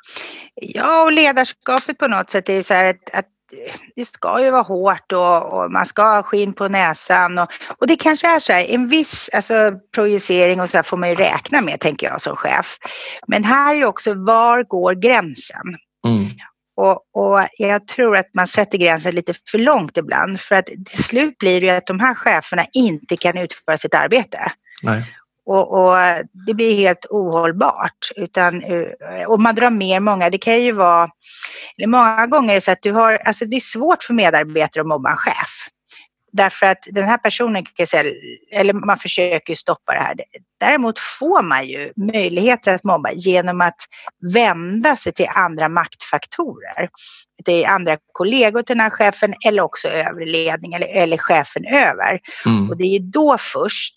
[0.55, 3.25] Ja, och ledarskapet på något sätt är så här att, att
[3.95, 7.37] det ska ju vara hårt och, och, man ska ha skinn på näsan.
[7.37, 9.53] Och, och det kanske är så här, en viss alltså,
[9.95, 12.77] projicering och så får man ju räkna med, tänker jag som chef.
[13.27, 15.77] Men här är ju också, var går gränsen?
[16.07, 16.29] Mm.
[16.77, 21.03] Och, och, jag tror att man sätter gränsen lite för långt ibland för att till
[21.03, 24.51] slut blir det ju att de här cheferna inte kan utföra sitt arbete.
[24.83, 25.15] Nej.
[25.49, 28.11] Och, och, eh, det blir helt ohållbart.
[28.15, 31.09] Utan, eh, och man drar med många, det kan ju vara,
[31.87, 34.87] många gånger är det så att du har, alltså det är svårt för medarbetare att
[34.87, 35.67] mobba en chef.
[36.31, 38.13] Därför att den här personen kan säga,
[38.51, 40.15] eller man försöker stoppa det här.
[40.59, 43.75] Däremot får man ju möjligheter att mobba genom att
[44.33, 46.89] vända sig till andra maktfaktorer.
[47.45, 51.65] Det är andra kollegor till den här chefen eller också övre ledning eller, eller chefen
[51.65, 52.19] över.
[52.45, 52.69] Mm.
[52.69, 53.93] Och det är då först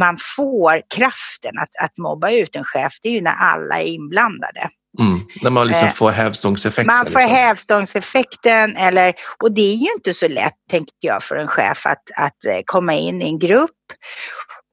[0.00, 2.92] man får kraften att, att mobba ut en chef.
[3.02, 4.70] Det är ju när alla är inblandade.
[4.98, 6.94] Mm, när man liksom eh, får hävstångseffekten.
[6.94, 7.36] Man får liksom.
[7.36, 12.02] hävstångseffekten eller, och det är ju inte så lätt, tänker jag, för en chef att,
[12.16, 13.70] att eh, komma in i en grupp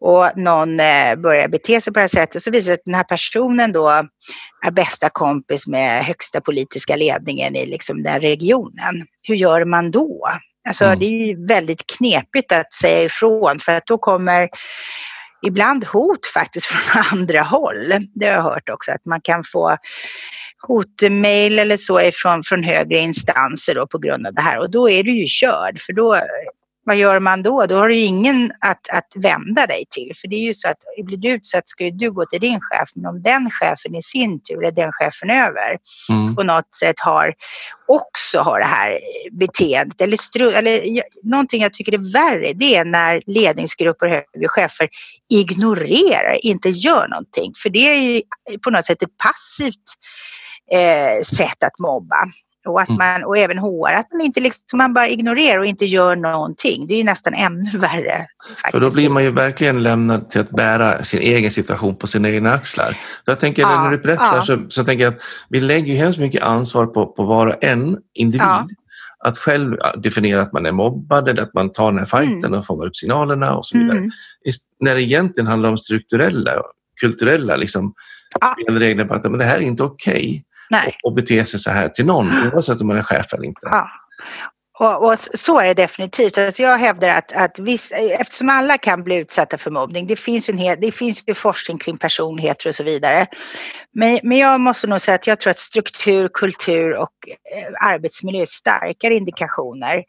[0.05, 2.95] och någon eh, börjar bete sig på det här sättet så visar det att den
[2.95, 3.89] här personen då
[4.65, 9.05] är bästa kompis med högsta politiska ledningen i liksom den regionen.
[9.23, 10.29] Hur gör man då?
[10.67, 10.99] Alltså mm.
[10.99, 14.49] det är ju väldigt knepigt att säga ifrån för att då kommer
[15.47, 18.07] ibland hot faktiskt från andra håll.
[18.15, 19.77] Det har jag hört också, att man kan få
[20.67, 24.89] hotmail eller så ifrån, från högre instanser då på grund av det här och då
[24.89, 26.17] är du ju körd för då
[26.85, 27.65] vad gör man då?
[27.65, 30.11] Då har du ingen att, att vända dig till.
[30.21, 32.89] För det är ju så att blir du utsatt ska du gå till din chef.
[32.95, 35.77] Men om den chefen i sin tur, är den chefen över,
[36.09, 36.35] mm.
[36.35, 37.33] på något sätt har
[37.87, 38.99] också har det här
[39.31, 40.01] beteendet.
[40.01, 40.81] Eller, stru, eller
[41.23, 44.89] någonting jag tycker är värre, det är när ledningsgrupper och högre chefer
[45.29, 47.51] ignorerar, inte gör någonting.
[47.63, 48.21] För det är ju
[48.63, 49.77] på något sätt ett passivt
[50.71, 52.17] eh, sätt att mobba.
[52.65, 52.97] Och, att mm.
[52.97, 56.87] man, och även HR, att man inte liksom, man bara ignorerar och inte gör någonting.
[56.87, 58.27] Det är ju nästan ännu värre.
[58.47, 58.71] Faktiskt.
[58.71, 62.29] För då blir man ju verkligen lämnad till att bära sin egen situation på sina
[62.29, 63.01] egna axlar.
[63.25, 64.41] jag tänker, ja, när du berättar ja.
[64.41, 67.63] så, så tänker jag att vi lägger ju hemskt mycket ansvar på, på var och
[67.63, 68.41] en individ.
[68.41, 68.67] Ja.
[69.25, 72.59] Att själv definiera att man är mobbad eller att man tar den här fighten mm.
[72.59, 73.97] och fångar upp signalerna och så vidare.
[73.97, 74.11] Mm.
[74.79, 76.51] När det egentligen handlar om strukturella,
[77.01, 77.93] kulturella liksom,
[78.53, 80.13] spelregler på att men det här är inte okej.
[80.13, 80.43] Okay.
[80.73, 80.97] Nej.
[81.03, 83.67] och bete sig så här till någon, oavsett om man är chef eller inte.
[83.71, 83.89] Ja.
[84.79, 86.37] Och, och, så är det definitivt.
[86.37, 90.49] Alltså jag hävdar att, att viss, eftersom alla kan bli utsatta för mobbning, det finns,
[90.49, 93.27] en hel, det finns ju forskning kring personligheter och så vidare.
[93.95, 97.11] Men, men jag måste nog säga att jag tror att struktur, kultur och
[97.55, 100.03] eh, arbetsmiljö är starkare indikationer.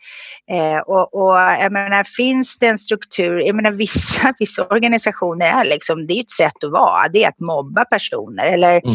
[0.50, 5.64] Eh, och, och jag menar, finns det en struktur, jag menar vissa, vissa organisationer är
[5.64, 8.94] liksom, det är ett sätt att vara, det är att mobba personer eller mm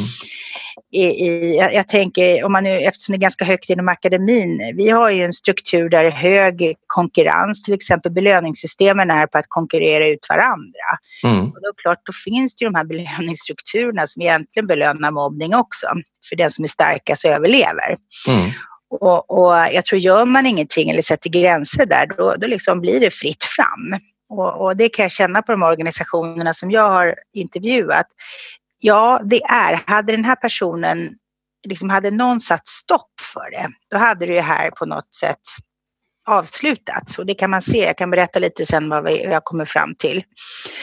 [0.91, 4.89] i, i, jag tänker, om man nu, eftersom det är ganska högt inom akademin, vi
[4.89, 10.29] har ju en struktur där hög konkurrens, till exempel belöningssystemen är på att konkurrera ut
[10.29, 10.89] varandra.
[11.23, 11.45] Mm.
[11.45, 15.87] Och då, klart, då finns det ju de här belöningsstrukturerna som egentligen belönar mobbning också,
[16.29, 17.95] för den som är starkast överlever.
[18.27, 18.51] Mm.
[18.89, 22.99] Och, och, jag tror, gör man ingenting eller sätter gränser där, då, då liksom blir
[22.99, 23.99] det fritt fram.
[24.29, 28.07] Och, och, det kan jag känna på de organisationerna som jag har intervjuat.
[28.79, 29.83] Ja, det är.
[29.87, 31.09] Hade den här personen,
[31.67, 35.41] liksom hade någon satt stopp för det, då hade det här på något sätt
[36.27, 37.19] avslutats.
[37.19, 40.23] Och det kan man se, jag kan berätta lite sen vad jag kommer fram till.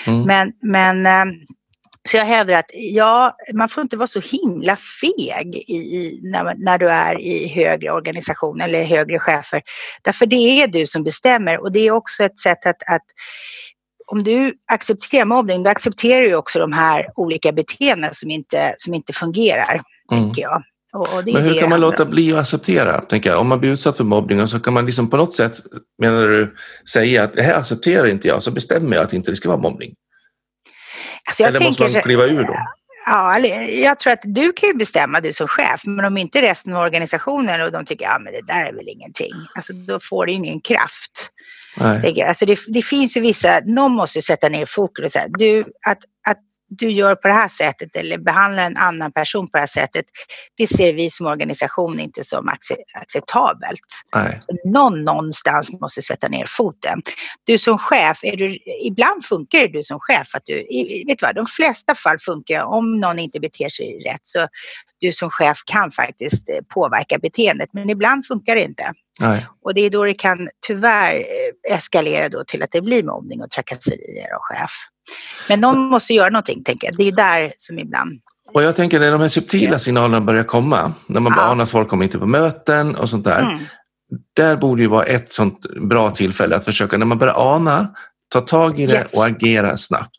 [0.06, 0.22] Mm.
[0.22, 1.34] Men, men eh,
[2.08, 6.54] så jag hävdar att ja, man får inte vara så himla feg i, i, när,
[6.64, 9.62] när du är i högre organisation eller högre chefer.
[10.02, 13.04] Därför det är du som bestämmer och det är också ett sätt att, att
[14.06, 18.94] om du accepterar mobbning, då accepterar du också de här olika beteendena som inte, som
[18.94, 20.24] inte fungerar, mm.
[20.24, 20.62] tänker jag.
[20.92, 23.00] Och, och Men hur kan man låta bli att acceptera?
[23.00, 23.40] Tänker jag.
[23.40, 25.58] Om man blir utsatt för mobbning så kan man liksom på något sätt,
[26.02, 26.56] menar du,
[26.92, 29.60] säga att det här accepterar inte jag, så bestämmer jag att inte det ska vara
[29.60, 29.94] mobbning.
[31.28, 32.56] Alltså Eller måste man kliva ur då?
[33.06, 33.38] Ja,
[33.68, 36.82] jag tror att du kan ju bestämma du som chef, men om inte resten av
[36.82, 40.32] organisationen och de tycker ja men det där är väl ingenting, alltså då får du
[40.32, 41.30] ingen kraft.
[42.28, 45.98] Alltså det, det, finns ju vissa, någon måste sätta ner fokus och säga, du, att,
[46.28, 49.66] att du gör på det här sättet eller behandlar en annan person på det här
[49.66, 50.04] sättet,
[50.56, 52.48] det ser vi som organisation inte som
[52.94, 53.80] acceptabelt.
[54.14, 54.40] Nej.
[54.64, 57.02] Någon någonstans måste sätta ner foten.
[57.44, 60.54] Du som chef, är du, ibland funkar det du som chef att du,
[61.06, 64.48] vet du vad, de flesta fall funkar om någon inte beter sig rätt så
[65.00, 68.92] du som chef kan faktiskt eh, påverka beteendet, men ibland funkar det inte.
[69.20, 69.46] Nej.
[69.64, 73.42] Och det är då det kan tyvärr eh, eskalera då till att det blir mobbning
[73.42, 74.70] och trakasserier av chef.
[75.48, 76.96] Men någon måste göra någonting, tänker jag.
[76.96, 78.20] Det är där som ibland
[78.56, 81.42] och jag tänker när de här subtila signalerna börjar komma, när man ja.
[81.42, 83.42] anar att folk kommer inte på möten och sånt där.
[83.42, 83.58] Mm.
[84.36, 87.88] Där borde ju vara ett sånt bra tillfälle att försöka, när man börjar ana,
[88.28, 89.06] ta tag i det yes.
[89.12, 90.18] och agera snabbt.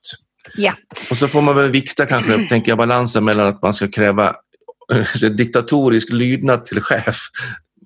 [0.57, 0.73] Ja.
[1.09, 2.47] Och så får man väl vikta kanske, mm.
[2.49, 4.35] tänker jag, balansen mellan att man ska kräva
[5.38, 7.17] diktatorisk lydnad till chef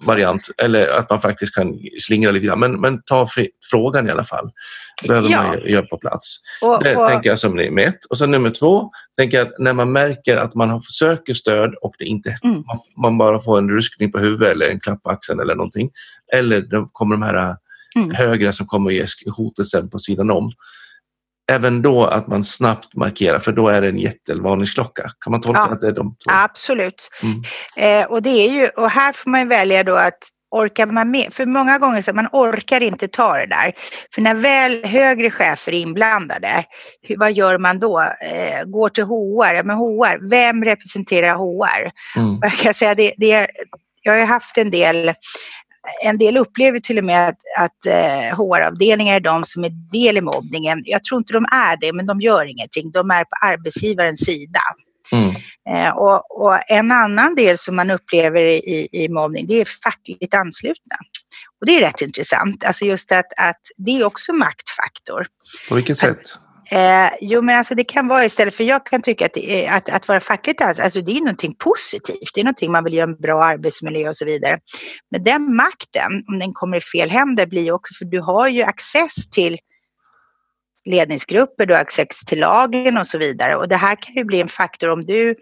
[0.05, 2.59] variant eller att man faktiskt kan slingra lite grann.
[2.59, 3.27] Men, men ta
[3.71, 4.51] frågan i alla fall.
[5.07, 5.43] behöver ja.
[5.43, 6.37] man göra på plats.
[6.61, 7.07] Och, det och...
[7.07, 8.05] tänker jag som nummer ett.
[8.09, 11.95] Och sen nummer två, tänker jag att när man märker att man söker stöd och
[11.99, 12.63] det inte, mm.
[13.01, 15.89] man bara får en ruskning på huvudet eller en klapp på axeln eller någonting.
[16.33, 17.55] Eller då kommer de här
[17.95, 18.11] mm.
[18.11, 20.51] högre som kommer att ge hotelsen på sidan om
[21.51, 25.11] även då att man snabbt markerar för då är det en jättevarningsklocka.
[25.19, 26.31] Kan man tolka ja, att det är de två?
[26.31, 27.09] Absolut.
[27.23, 27.41] Mm.
[27.77, 30.19] Eh, och, det är ju, och här får man välja då att
[30.51, 31.33] orkar man med?
[31.33, 33.73] För många gånger så man orkar inte ta det där.
[34.15, 36.65] För när väl högre chefer är inblandade,
[37.01, 37.99] hur, vad gör man då?
[38.01, 41.91] Eh, går till HR, men HR, vem representerar HR?
[42.19, 42.39] Mm.
[42.41, 43.47] Jag kan säga det, det är,
[44.03, 45.13] jag har haft en del
[46.03, 50.17] en del upplever till och med att, att eh, HR-avdelningar är de som är del
[50.17, 50.81] i mobbningen.
[50.85, 52.91] Jag tror inte de är det, men de gör ingenting.
[52.91, 54.59] De är på arbetsgivarens sida.
[55.11, 55.35] Mm.
[55.69, 60.33] Eh, och, och, en annan del som man upplever i, i mobbning, det är fackligt
[60.33, 60.95] anslutna.
[61.61, 65.27] Och det är rätt intressant, alltså just att, att det är också maktfaktor.
[65.69, 66.37] På vilket sätt?
[66.71, 69.89] Eh, jo, men alltså det kan vara istället för jag kan tycka att, är, att,
[69.89, 72.31] att vara fackligt anställd, alltså det är någonting positivt.
[72.33, 74.59] Det är någonting man vill göra en bra arbetsmiljö och så vidare.
[75.11, 78.47] Men den makten, om den kommer i fel händer, blir ju också för du har
[78.47, 79.57] ju access till
[80.85, 83.55] ledningsgrupper, du har access till lagen och så vidare.
[83.55, 85.35] Och det här kan ju bli en faktor om du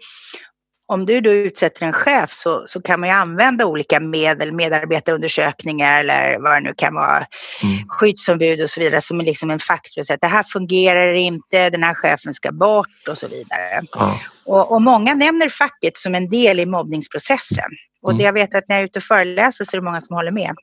[0.90, 6.00] om du då utsätter en chef så, så kan man ju använda olika medel, medarbetarundersökningar
[6.00, 7.26] eller vad det nu kan vara,
[7.62, 7.88] mm.
[7.88, 10.02] skyddsombud och så vidare som är liksom en faktor.
[10.02, 13.82] Så att det här fungerar inte, den här chefen ska bort och så vidare.
[13.92, 14.20] Ja.
[14.44, 17.70] Och, och, många nämner facket som en del i mobbningsprocessen.
[18.02, 18.18] Och mm.
[18.18, 20.16] det jag vet att när jag är ute och föreläser så är det många som
[20.16, 20.54] håller med.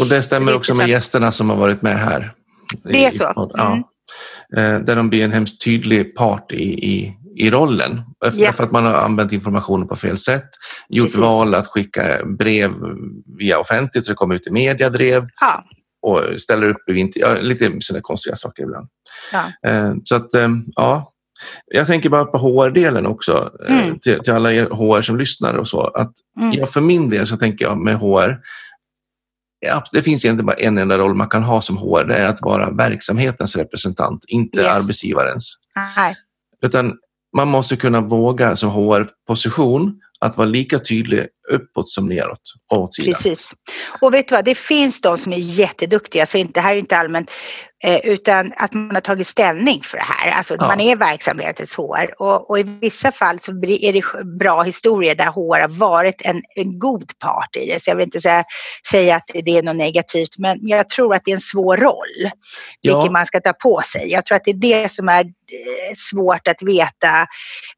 [0.00, 2.32] och, det stämmer också med gästerna som har varit med här.
[2.84, 3.50] Det är så.
[3.54, 3.72] Ja.
[3.72, 3.84] Mm.
[4.56, 8.00] Eh, där de blir en hemskt tydlig part i, i i rollen.
[8.34, 8.54] Yeah.
[8.54, 10.50] För att man har använt informationen på fel sätt.
[10.88, 11.20] Gjort Precis.
[11.20, 12.70] val att skicka brev
[13.38, 15.28] via offentligt så det kommer ut i media drev.
[15.40, 15.64] Ja.
[16.02, 18.88] Och ställer upp i ja, lite sådana konstiga saker ibland.
[19.66, 21.12] Eh, så att, eh, ja.
[21.66, 23.98] Jag tänker bara på HR-delen också, eh, mm.
[23.98, 25.86] till, till, alla er HR som lyssnar och så.
[25.86, 26.52] Att mm.
[26.52, 28.38] ja, för min del så tänker jag med HR,
[29.60, 32.26] ja, det finns egentligen bara en enda roll man kan ha som HR, det är
[32.26, 34.68] att vara verksamhetens representant, inte yes.
[34.68, 35.56] arbetsgivarens.
[35.96, 36.16] Nej.
[36.62, 36.96] Utan
[37.36, 42.40] man måste kunna våga som HR-position att vara lika tydlig uppåt som neråt
[42.72, 43.14] och åt sidan.
[43.14, 43.38] Precis.
[44.00, 46.96] Och vet du vad, det finns de som är jätteduktiga, så det här är inte
[46.96, 47.30] allmänt,
[47.84, 50.30] eh, utan att man har tagit ställning för det här.
[50.30, 50.66] Alltså ja.
[50.66, 55.24] man är verksamhetens HR och, och, i vissa fall så är det bra historier där
[55.26, 57.82] HR har varit en, en god part i det.
[57.82, 58.44] Så jag vill inte säga,
[58.90, 62.30] säga att det är något negativt, men jag tror att det är en svår roll,
[62.80, 62.96] ja.
[62.96, 64.12] vilket man ska ta på sig.
[64.12, 67.26] Jag tror att det är det som är eh, svårt att veta,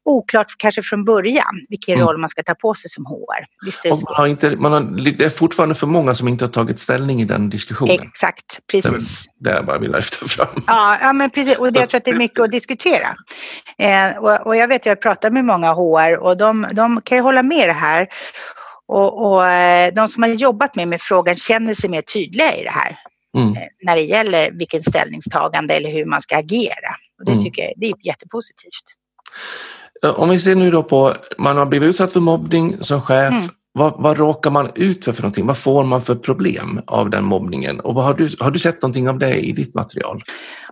[0.05, 2.07] oklart kanske från början, vilken mm.
[2.07, 3.62] roll man ska ta på sig som HR.
[3.65, 6.45] Visst är det, man har inte, man har, det är fortfarande för många som inte
[6.45, 7.99] har tagit ställning i den diskussionen.
[8.13, 9.25] Exakt, precis.
[9.39, 10.63] Det är bara vill lyfta fram.
[10.67, 11.57] Ja, ja men precis.
[11.57, 13.15] Och det, jag tror att det är mycket att diskutera.
[13.77, 17.21] Eh, och, och, jag vet, jag pratar med många HR och de, de kan ju
[17.21, 18.07] hålla med det här.
[18.87, 22.63] Och, och eh, de som har jobbat med, med frågan känner sig mer tydliga i
[22.63, 22.97] det här.
[23.37, 23.55] Mm.
[23.55, 26.91] Eh, när det gäller vilken ställningstagande eller hur man ska agera.
[27.19, 27.43] Och det mm.
[27.43, 28.85] tycker jag det är jättepositivt.
[30.03, 33.33] Om vi ser nu då på, man har blivit utsatt för mobbning som chef.
[33.33, 33.49] Mm.
[33.75, 35.45] Vad, vad råkar man ut för för någonting?
[35.45, 37.79] Vad får man för problem av den mobbningen?
[37.79, 40.23] Och vad har, du, har du sett någonting av det i ditt material?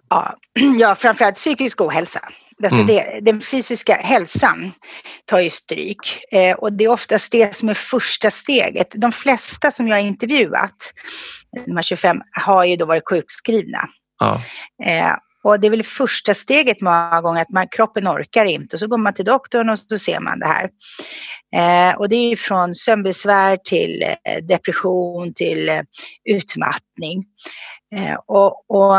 [0.10, 0.36] Ja,
[0.80, 2.20] ja framförallt psykisk ohälsa.
[2.64, 2.88] Alltså mm.
[2.88, 4.72] det, den fysiska hälsan
[5.26, 8.88] tar ju stryk eh, och det är oftast det som är första steget.
[8.96, 10.94] De flesta som jag har intervjuat,
[11.66, 13.80] de här 25, har ju då varit sjukskrivna.
[14.20, 14.42] Ja.
[14.86, 18.80] Eh, och det är väl första steget många gånger att man, kroppen orkar inte och
[18.80, 20.70] så går man till doktorn och så ser man det här.
[21.56, 25.82] Eh, och det är från sömnbesvär till eh, depression till eh,
[26.30, 27.26] utmattning.
[27.96, 28.96] Eh, och, och,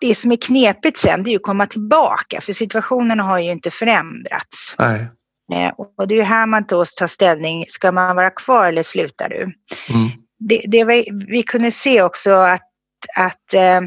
[0.00, 3.70] det som är knepigt sen det är att komma tillbaka för situationen har ju inte
[3.70, 4.74] förändrats.
[4.78, 5.08] Nej.
[5.52, 9.28] Eh, och det är här man då tar ställning, ska man vara kvar eller slutar
[9.28, 9.42] du?
[9.42, 10.10] Mm.
[10.38, 12.68] Det, det vi, vi kunde se också att,
[13.16, 13.80] att eh,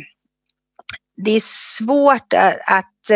[1.18, 2.34] det är svårt
[2.68, 3.12] att,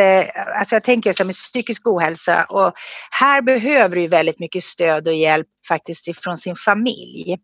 [0.60, 2.74] alltså jag tänker med psykisk ohälsa och
[3.12, 7.38] här behöver du väldigt mycket stöd och hjälp faktiskt ifrån sin familj.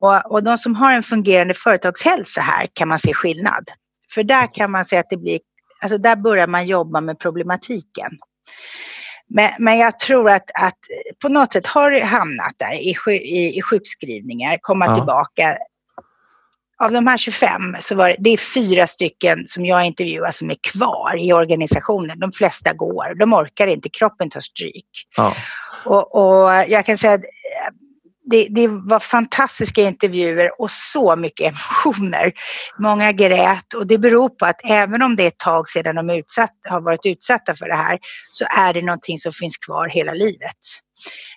[0.00, 3.64] Och, och de som har en fungerande företagshälsa här kan man se skillnad.
[4.14, 5.40] För där kan man se att det blir,
[5.82, 8.10] alltså där börjar man jobba med problematiken.
[9.28, 10.78] Men, men jag tror att, att
[11.22, 14.94] på något sätt har det hamnat där i, i, i sjukskrivningar, komma ja.
[14.94, 15.56] tillbaka
[16.82, 20.50] av de här 25 så var det, det är fyra stycken som jag intervjuar som
[20.50, 22.18] är kvar i organisationen.
[22.20, 24.88] De flesta går, de orkar inte, kroppen tar stryk.
[25.16, 25.34] Ja.
[25.84, 27.74] Och, och jag kan säga att eh,
[28.30, 32.32] det, det, var fantastiska intervjuer och så mycket emotioner.
[32.78, 36.10] Många grät och det beror på att även om det är ett tag sedan de
[36.10, 37.98] utsatt, har varit utsatta för det här
[38.32, 40.58] så är det någonting som finns kvar hela livet.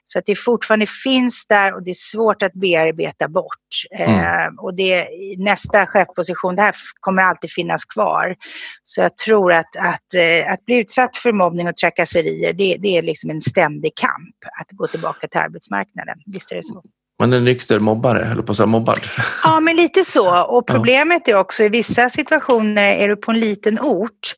[0.04, 3.68] Så att det fortfarande finns där och det är svårt att bearbeta bort.
[3.92, 4.20] Mm.
[4.20, 5.08] Eh, och det,
[5.38, 8.36] nästa chefposition, det här kommer alltid finnas kvar.
[8.84, 12.98] Så jag tror att, att, eh, att bli utsatt för mobbning och trakasserier, det, det
[12.98, 16.18] är liksom en ständig kamp att gå tillbaka till arbetsmarknaden.
[16.26, 16.84] Visst är det så.
[17.20, 19.02] Man är nykter mobbare, eller på att säga mobbad.
[19.44, 20.46] Ja, men lite så.
[20.46, 24.36] Och problemet är också i vissa situationer, är du på en liten ort,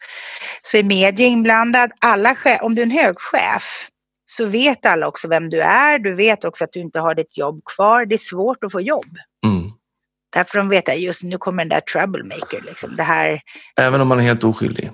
[0.61, 1.91] så är media inblandad.
[1.99, 3.87] Alla, om du är en hög chef,
[4.29, 5.99] så vet alla också vem du är.
[5.99, 8.05] Du vet också att du inte har ditt jobb kvar.
[8.05, 9.17] Det är svårt att få jobb.
[9.45, 9.71] Mm.
[10.33, 12.61] Därför de vet att just nu kommer den där troublemaker.
[12.61, 12.95] Liksom.
[12.95, 13.41] Det här...
[13.81, 14.91] Även om man är helt oskyldig?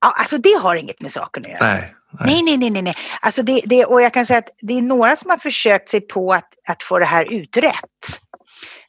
[0.00, 1.72] Ja, alltså det har inget med saken att göra.
[1.72, 1.94] Nej.
[2.24, 2.82] Nej, nej, nej, nej.
[2.82, 2.94] nej.
[3.20, 6.00] Alltså det, det, och jag kan säga att det är några som har försökt sig
[6.00, 8.20] på att, att få det här utrett.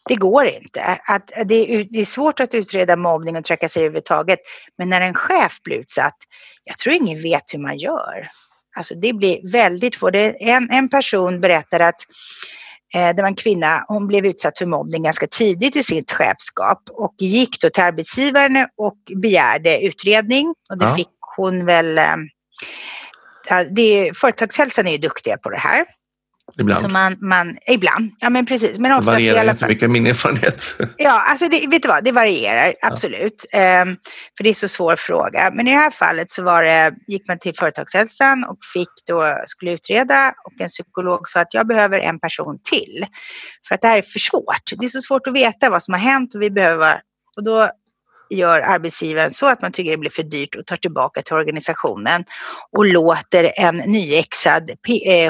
[0.10, 1.00] Det går inte.
[1.08, 4.40] Att, det, är, det är svårt att utreda mobbning och trakasserier överhuvudtaget.
[4.78, 6.18] Men när en chef blir utsatt,
[6.64, 8.30] jag tror ingen vet hur man gör.
[8.78, 10.10] Alltså det blir väldigt få.
[10.40, 12.02] En, en person berättade att
[12.96, 16.84] eh, det var en kvinna, hon blev utsatt för mobbning ganska tidigt i sitt chefskap
[16.92, 20.96] och gick då till arbetsgivaren och begärde utredning och det ja.
[20.96, 21.08] fick
[21.38, 22.16] hon väl eh,
[23.72, 25.86] det, företagshälsan är ju duktiga på det här.
[26.60, 26.82] Ibland.
[26.82, 28.80] Så man, man, ibland, ja men precis.
[28.80, 29.70] Men ofta det varierar i alla fall.
[29.70, 30.76] mycket, min erfarenhet.
[30.98, 33.46] Ja, alltså det, vet du vad, det varierar absolut.
[33.52, 33.82] Ja.
[33.82, 33.98] Um,
[34.38, 35.52] för det är så svår fråga.
[35.54, 39.36] Men i det här fallet så var det, gick man till företagshälsan och fick då,
[39.46, 43.06] skulle utreda och en psykolog sa att jag behöver en person till.
[43.68, 44.80] För att det här är för svårt.
[44.80, 47.02] Det är så svårt att veta vad som har hänt och vi behöver,
[47.38, 47.70] och då
[48.32, 52.24] gör arbetsgivaren så att man tycker det blir för dyrt och tar tillbaka till organisationen
[52.72, 54.72] och låter en nyexad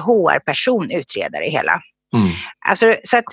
[0.01, 1.81] HR-person utreda det hela.
[2.15, 2.29] Mm.
[2.67, 3.23] Alltså, så att,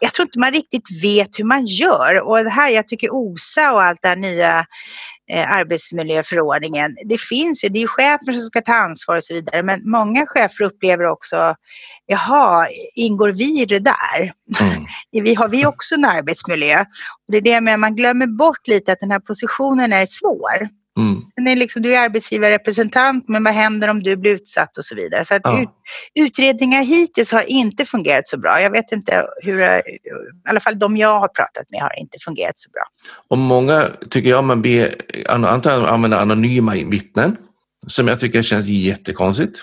[0.00, 3.72] jag tror inte man riktigt vet hur man gör och det här, jag tycker OSA
[3.72, 4.66] och allt det här nya
[5.32, 9.62] eh, arbetsmiljöförordningen, det finns ju, det är chefen som ska ta ansvar och så vidare,
[9.62, 11.54] men många chefer upplever också,
[12.06, 14.32] jaha, ingår vi i det där?
[14.60, 14.84] Mm.
[15.24, 16.80] vi har vi också en arbetsmiljö?
[16.80, 20.68] Och det är det med, man glömmer bort lite att den här positionen är svår.
[20.98, 21.22] Mm.
[21.36, 24.94] Den är liksom, du är arbetsgivarrepresentant, men vad händer om du blir utsatt och så
[24.94, 25.24] vidare.
[25.24, 25.62] Så ja.
[25.62, 25.68] ut,
[26.14, 28.60] utredningar hittills har inte fungerat så bra.
[28.60, 29.80] Jag vet inte hur, i
[30.48, 32.82] alla fall de jag har pratat med har inte fungerat så bra.
[33.28, 34.94] Och många, tycker jag, man ber,
[35.26, 37.36] antagligen använder anonyma vittnen
[37.86, 39.58] som jag tycker känns jättekonstigt.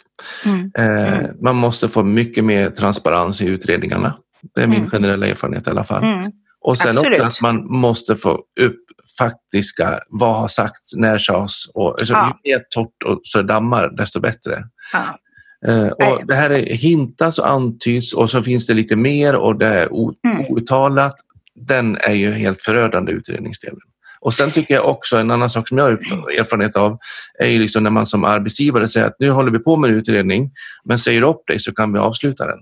[0.45, 0.71] Mm.
[0.77, 1.31] Eh, mm.
[1.41, 4.17] man måste få mycket mer transparens i utredningarna.
[4.55, 4.89] Det är min mm.
[4.89, 6.03] generella erfarenhet i alla fall.
[6.03, 6.31] Mm.
[6.61, 7.13] Och sen Absolut.
[7.13, 8.84] också att man måste få upp
[9.17, 12.39] faktiska, vad har sagts, när sades och alltså, ja.
[12.43, 14.63] ju mer torrt och så dammar desto bättre.
[14.93, 15.19] Ja.
[15.67, 19.59] Uh, och det här är hintas och antyds och så finns det lite mer och
[19.59, 20.45] det är mm.
[20.49, 21.15] outtalat.
[21.55, 23.79] Den är ju helt förödande utredningsdelen.
[24.19, 25.91] Och sen tycker jag också en annan sak som jag har
[26.39, 26.97] erfarenhet av
[27.39, 29.95] är ju liksom när man som arbetsgivare säger att nu håller vi på med en
[29.95, 30.51] utredning
[30.85, 32.59] men säger upp dig så kan vi avsluta den.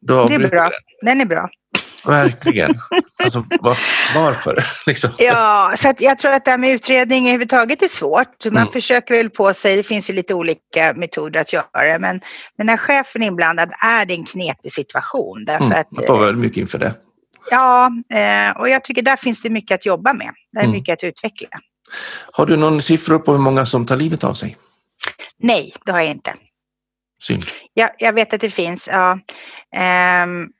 [0.00, 0.70] Det är bra.
[1.02, 1.48] Den är bra.
[2.06, 2.80] Verkligen.
[3.24, 3.78] Alltså, var,
[4.14, 4.66] varför?
[4.86, 5.10] Liksom.
[5.18, 8.44] Ja, så jag tror att det här med utredning överhuvudtaget är svårt.
[8.44, 8.72] Man mm.
[8.72, 12.20] försöker väl på sig, det finns ju lite olika metoder att göra det, men,
[12.58, 15.44] men när chefen är inblandad är det en knepig situation.
[15.44, 15.80] Därför mm.
[15.80, 16.94] att, man får väl mycket inför det.
[17.50, 20.30] Ja, eh, och jag tycker där finns det mycket att jobba med.
[20.52, 20.76] Där är mm.
[20.76, 21.48] mycket att utveckla.
[22.32, 24.56] Har du någon siffror på hur många som tar livet av sig?
[25.38, 26.34] Nej, det har jag inte.
[27.22, 27.44] Synd.
[27.74, 28.88] Jag, jag vet att det finns.
[28.92, 29.18] Ja.
[30.24, 30.50] Um,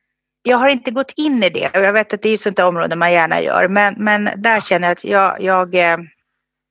[0.48, 2.56] jag har inte gått in i det och jag vet att det är ett sånt
[2.56, 3.68] där område man gärna gör.
[3.68, 5.96] Men, men där känner jag att jag, jag, eh,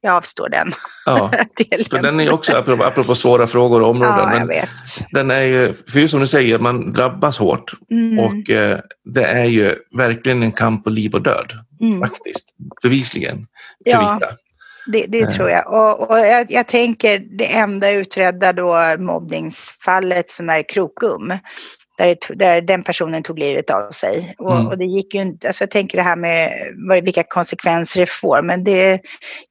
[0.01, 0.73] jag avstår den.
[1.05, 1.31] Ja,
[1.91, 4.69] för den är också, apropå, apropå svåra frågor och områden, ja, jag vet.
[5.11, 8.19] den är ju, för som du säger, man drabbas hårt mm.
[8.19, 8.79] och eh,
[9.13, 11.99] det är ju verkligen en kamp på liv och död, mm.
[11.99, 12.49] faktiskt,
[12.83, 13.37] bevisligen,
[13.85, 14.01] för ja.
[14.01, 14.33] vissa.
[14.91, 15.29] Det, det eh.
[15.29, 15.73] tror jag.
[15.73, 21.33] Och, och jag, jag, tänker det enda utredda då mobbningsfallet som är Krokum
[21.97, 24.35] där, där den personen tog livet av sig.
[24.37, 24.67] Och, mm.
[24.67, 26.51] och, det gick ju inte, alltså jag tänker det här med
[26.89, 29.01] vad, vilka konsekvenser det får, men det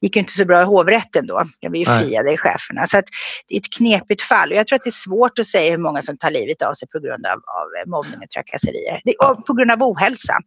[0.01, 1.43] gick ju inte så bra i hovrätten då.
[1.61, 2.87] Jag var ju friade i cheferna.
[2.87, 3.05] Så att
[3.49, 5.79] det är ett knepigt fall och jag tror att det är svårt att säga hur
[5.79, 9.01] många som tar livet av sig på grund av, av mobbning och trakasserier.
[9.05, 10.39] Det, och på grund av ohälsa.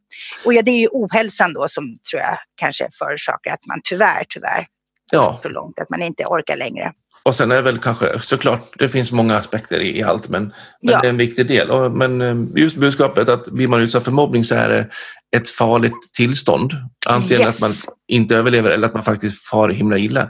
[0.45, 4.25] Och ja, det är ju ohälsan då som tror jag kanske förorsakar att man tyvärr,
[4.29, 4.67] tyvärr
[5.11, 5.39] ja.
[5.43, 6.93] så långt att man inte orkar längre.
[7.23, 10.53] Och sen är väl kanske såklart, det finns många aspekter i, i allt men, men
[10.93, 10.99] ja.
[11.01, 11.69] det är en viktig del.
[11.69, 14.89] Och, men eh, just budskapet att blir man utsatt för mobbning så är det
[15.37, 16.73] ett farligt tillstånd.
[17.07, 17.55] Antingen yes.
[17.55, 17.71] att man
[18.07, 20.29] inte överlever eller att man faktiskt far himla illa.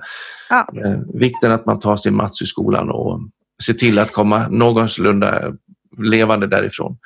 [0.50, 0.68] Ja.
[0.86, 3.20] Eh, vikten att man tar sin mats ur skolan och
[3.64, 5.54] ser till att komma någorlunda
[5.98, 6.98] levande därifrån.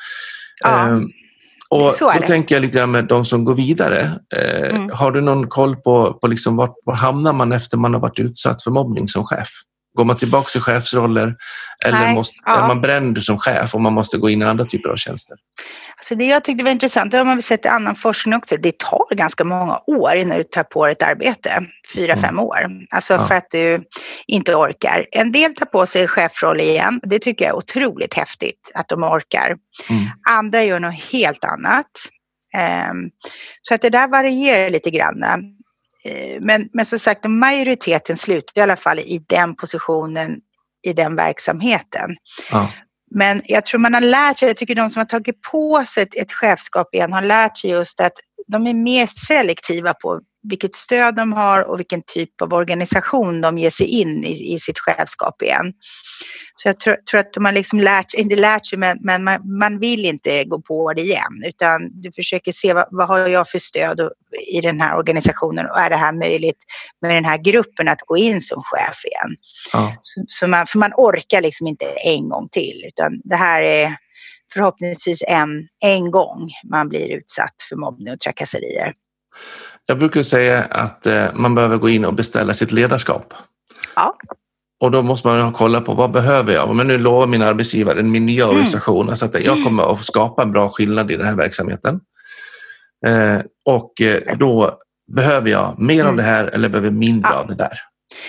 [0.63, 0.89] Ja.
[0.89, 0.99] Eh,
[1.69, 2.27] och då det.
[2.27, 4.19] tänker jag lite grann med de som går vidare.
[4.35, 4.89] Eh, mm.
[4.93, 8.19] Har du någon koll på, på liksom var, var hamnar man efter man har varit
[8.19, 9.49] utsatt för mobbning som chef?
[9.93, 11.35] Går man tillbaka till chefsroller
[11.85, 12.63] eller måste, ja.
[12.63, 15.37] är man bränd som chef och man måste gå in i andra typer av tjänster?
[15.97, 18.77] Alltså det jag tyckte var intressant, det har man sett i annan forskning också, det
[18.77, 21.65] tar ganska många år innan du tar på dig ett arbete.
[21.95, 22.21] Fyra, mm.
[22.21, 22.57] fem år.
[22.89, 23.27] Alltså ja.
[23.27, 23.83] för att du
[24.27, 25.07] inte orkar.
[25.11, 26.99] En del tar på sig chefroll igen.
[27.03, 29.55] Det tycker jag är otroligt häftigt att de orkar.
[29.89, 30.05] Mm.
[30.29, 31.87] Andra gör något helt annat.
[32.91, 33.09] Um,
[33.61, 35.23] så att det där varierar lite grann.
[36.05, 40.37] Eh, men, men som sagt, majoriteten slutar i alla fall i den positionen
[40.87, 42.15] i den verksamheten.
[42.51, 42.71] Ja.
[43.15, 46.03] Men jag tror man har lärt sig, jag tycker de som har tagit på sig
[46.03, 48.13] ett, ett chefskap igen har lärt sig just att
[48.47, 53.57] de är mer selektiva på vilket stöd de har och vilken typ av organisation de
[53.57, 55.73] ger sig in i, i sitt chefskap igen.
[56.55, 59.57] Så jag tror, tror att har liksom lärt sig, inte lärt sig, men, men man,
[59.59, 63.49] man, vill inte gå på det igen, utan du försöker se vad, vad har jag
[63.49, 64.09] för stöd
[64.53, 66.63] i den här organisationen och är det här möjligt
[67.01, 69.37] med den här gruppen att gå in som chef igen?
[69.73, 69.95] Ja.
[70.01, 73.97] Så, så, man, för man orkar liksom inte en gång till, utan det här är
[74.53, 78.93] förhoppningsvis en, en gång man blir utsatt för mobbning och trakasserier.
[79.85, 83.33] Jag brukar säga att eh, man behöver gå in och beställa sitt ledarskap.
[83.95, 84.15] Ja.
[84.79, 86.75] Och då måste man kolla på vad behöver jag?
[86.75, 88.55] Men nu lovar min arbetsgivare, min nya mm.
[88.55, 89.63] organisation, alltså att jag mm.
[89.63, 91.99] kommer att skapa en bra skillnad i den här verksamheten.
[93.05, 94.79] Eh, och eh, då
[95.15, 96.07] behöver jag mer mm.
[96.07, 97.39] av det här eller behöver mindre ja.
[97.39, 97.79] av det där.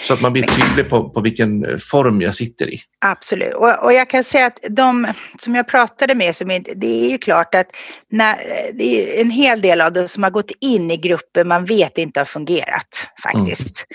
[0.04, 2.80] Så att man blir tydlig på, på vilken form jag sitter i.
[2.98, 3.54] Absolut.
[3.54, 5.06] Och, och jag kan säga att de
[5.38, 7.66] som jag pratade med, som är, det är ju klart att
[8.10, 8.36] när,
[8.72, 11.98] det är en hel del av dem som har gått in i grupper man vet
[11.98, 13.86] inte har fungerat faktiskt.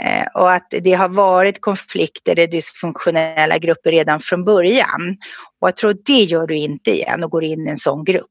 [0.00, 0.22] Mm.
[0.22, 5.16] Eh, och att det har varit konflikter i dysfunktionella grupper redan från början.
[5.60, 8.30] Och jag tror det gör du inte igen och går in i en sån grupp.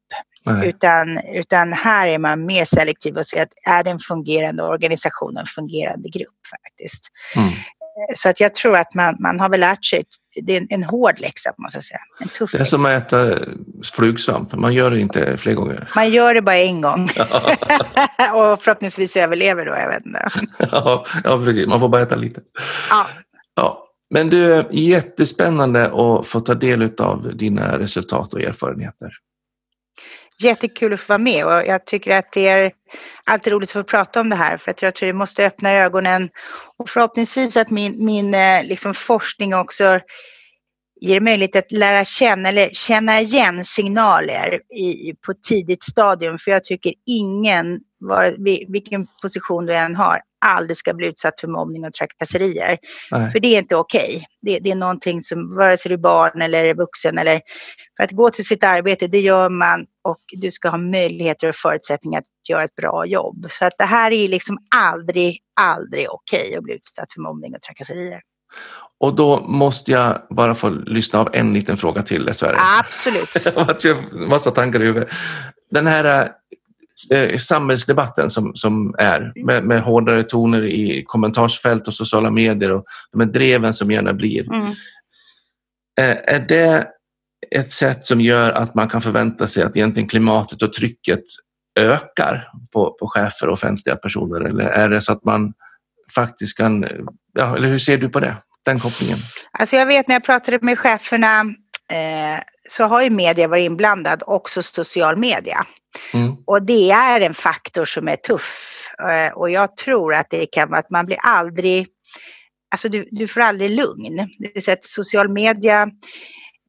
[0.63, 5.35] Utan, utan här är man mer selektiv och ser att är det en fungerande organisation
[5.35, 7.07] och en fungerande grupp faktiskt.
[7.35, 7.49] Mm.
[8.15, 10.03] Så att jag tror att man, man har väl lärt sig,
[10.41, 11.99] det är en, en hård läxa måste jag säga.
[12.19, 13.35] En tuff det är som att äta
[13.93, 15.91] flugsvamp, man gör det inte fler gånger.
[15.95, 17.03] Man gör det bara en gång.
[18.33, 20.29] och förhoppningsvis överlever då, jag vet inte.
[20.71, 22.41] ja, ja, precis, man får bara äta lite.
[22.89, 23.07] Ja.
[23.55, 23.86] ja.
[24.09, 29.11] Men du, jättespännande att få ta del av dina resultat och erfarenheter.
[30.43, 32.71] Jättekul att få vara med och jag tycker att det är
[33.23, 35.71] alltid roligt att få prata om det här för att jag tror det måste öppna
[35.71, 36.29] ögonen
[36.77, 39.99] och förhoppningsvis att min, min eh, liksom forskning också
[41.01, 46.37] ger möjlighet att lära känna eller känna igen signaler i, på tidigt stadium.
[46.37, 48.35] För jag tycker ingen, var,
[48.71, 52.77] vilken position du än har, aldrig ska bli utsatt för mobbning och trakasserier.
[53.11, 53.31] Nej.
[53.31, 54.07] För det är inte okej.
[54.07, 54.21] Okay.
[54.41, 57.41] Det, det, är någonting som, vare sig du är barn eller vuxen eller
[57.97, 61.55] för att gå till sitt arbete, det gör man och du ska ha möjligheter och
[61.55, 63.45] förutsättningar att göra ett bra jobb.
[63.49, 67.55] Så att det här är liksom aldrig, aldrig okej okay att bli utsatt för mobbning
[67.55, 68.21] och trakasserier.
[68.99, 72.57] Och då måste jag bara få lyssna av en liten fråga till dessvärre.
[72.79, 73.29] Absolut.
[73.83, 75.09] jag har massa tankar i huvudet.
[75.71, 76.31] Den här
[77.11, 82.85] eh, samhällsdebatten som, som är med, med hårdare toner i kommentarsfält och sociala medier och
[83.11, 84.53] de här dreven som gärna blir.
[84.53, 84.67] Mm.
[85.99, 86.87] Eh, är det
[87.55, 91.23] ett sätt som gör att man kan förvänta sig att egentligen klimatet och trycket
[91.79, 94.41] ökar på, på chefer och offentliga personer?
[94.41, 95.53] Eller är det så att man
[96.15, 96.85] faktiskt kan,
[97.37, 98.35] ja, eller hur ser du på det,
[98.65, 99.17] den kopplingen?
[99.51, 101.41] Alltså jag vet när jag pratade med cheferna
[101.91, 105.65] eh, så har ju media varit inblandad, också social media.
[106.13, 106.35] Mm.
[106.45, 108.83] Och det är en faktor som är tuff.
[109.09, 111.87] Eh, och jag tror att det kan vara att man blir aldrig,
[112.71, 114.15] alltså du, du får aldrig lugn.
[114.39, 115.87] Det vill säga att social media,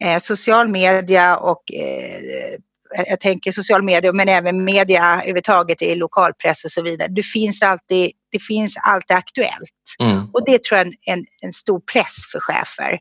[0.05, 2.59] eh, social media och eh,
[2.91, 7.09] jag tänker social media men även media överhuvudtaget i lokalpress och så vidare.
[7.09, 9.97] Det finns alltid, det finns alltid aktuellt.
[10.03, 10.31] Mm.
[10.33, 12.99] Och det tror jag är en, en, en, stor press för chefer.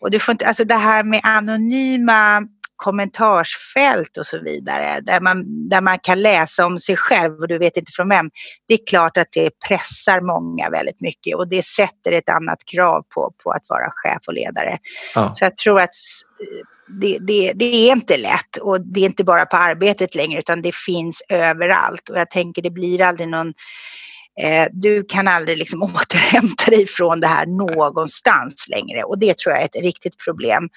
[0.00, 2.42] Och du får inte, alltså det här med anonyma
[2.78, 7.58] kommentarsfält och så vidare, där man, där man kan läsa om sig själv och du
[7.58, 8.30] vet inte från vem.
[8.68, 13.02] Det är klart att det pressar många väldigt mycket och det sätter ett annat krav
[13.14, 14.78] på, på att vara chef och ledare.
[15.14, 15.32] Ja.
[15.34, 15.94] Så jag tror att
[17.00, 20.62] det, det, det, är inte lätt och det är inte bara på arbetet längre utan
[20.62, 23.52] det finns överallt och jag tänker det blir aldrig någon
[24.40, 29.54] Eh, du kan aldrig liksom återhämta dig från det här någonstans längre och det tror
[29.54, 30.68] jag är ett riktigt problem.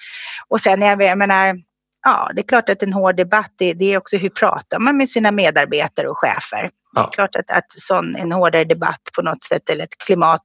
[0.48, 1.56] Och sen jag, jag menar,
[2.04, 4.96] ja det är klart att en hård debatt det, det är också hur pratar man
[4.96, 6.70] med sina medarbetare och chefer.
[6.94, 7.02] Ja.
[7.02, 10.42] Det är klart att, att sån, en hårdare debatt på något sätt eller ett klimat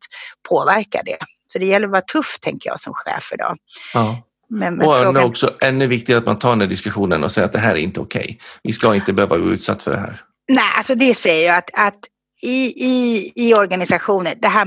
[0.49, 1.17] påverkar det.
[1.47, 3.57] Så det gäller att vara tuff tänker jag som chef idag.
[3.93, 4.23] Ja.
[4.49, 5.23] Men, men och frågan...
[5.23, 7.79] också ännu viktigare att man tar den här diskussionen och säger att det här är
[7.79, 8.21] inte okej.
[8.21, 8.37] Okay.
[8.63, 10.21] Vi ska inte behöva bli utsatt för det här.
[10.47, 11.99] Nej, alltså det säger jag att, att
[12.41, 14.65] i, i, i organisationer, det här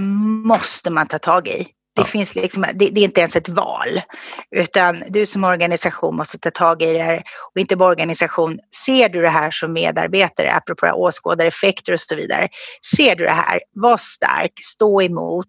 [0.48, 1.66] måste man ta tag i.
[1.96, 2.04] Det, ja.
[2.04, 4.00] finns liksom, det, det, är inte ens ett val,
[4.56, 7.22] utan du som organisation måste ta tag i det här.
[7.54, 12.48] Och inte bara organisation, ser du det här som medarbetare, apropå åskådareffekter och så vidare.
[12.96, 15.48] Ser du det här, var stark, stå emot,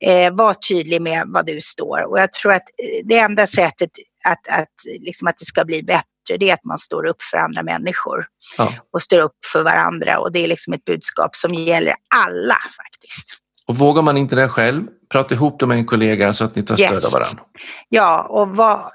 [0.00, 2.10] eh, var tydlig med vad du står.
[2.10, 3.90] Och jag tror att eh, det enda sättet
[4.24, 6.04] att, att, liksom att det ska bli bättre
[6.38, 8.26] det är att man står upp för andra människor
[8.58, 8.72] ja.
[8.92, 13.40] och står upp för varandra och det är liksom ett budskap som gäller alla faktiskt.
[13.66, 16.62] Och vågar man inte det själv, prata ihop det med en kollega så att ni
[16.62, 17.42] tar stöd av varandra.
[17.88, 18.92] Ja, och var,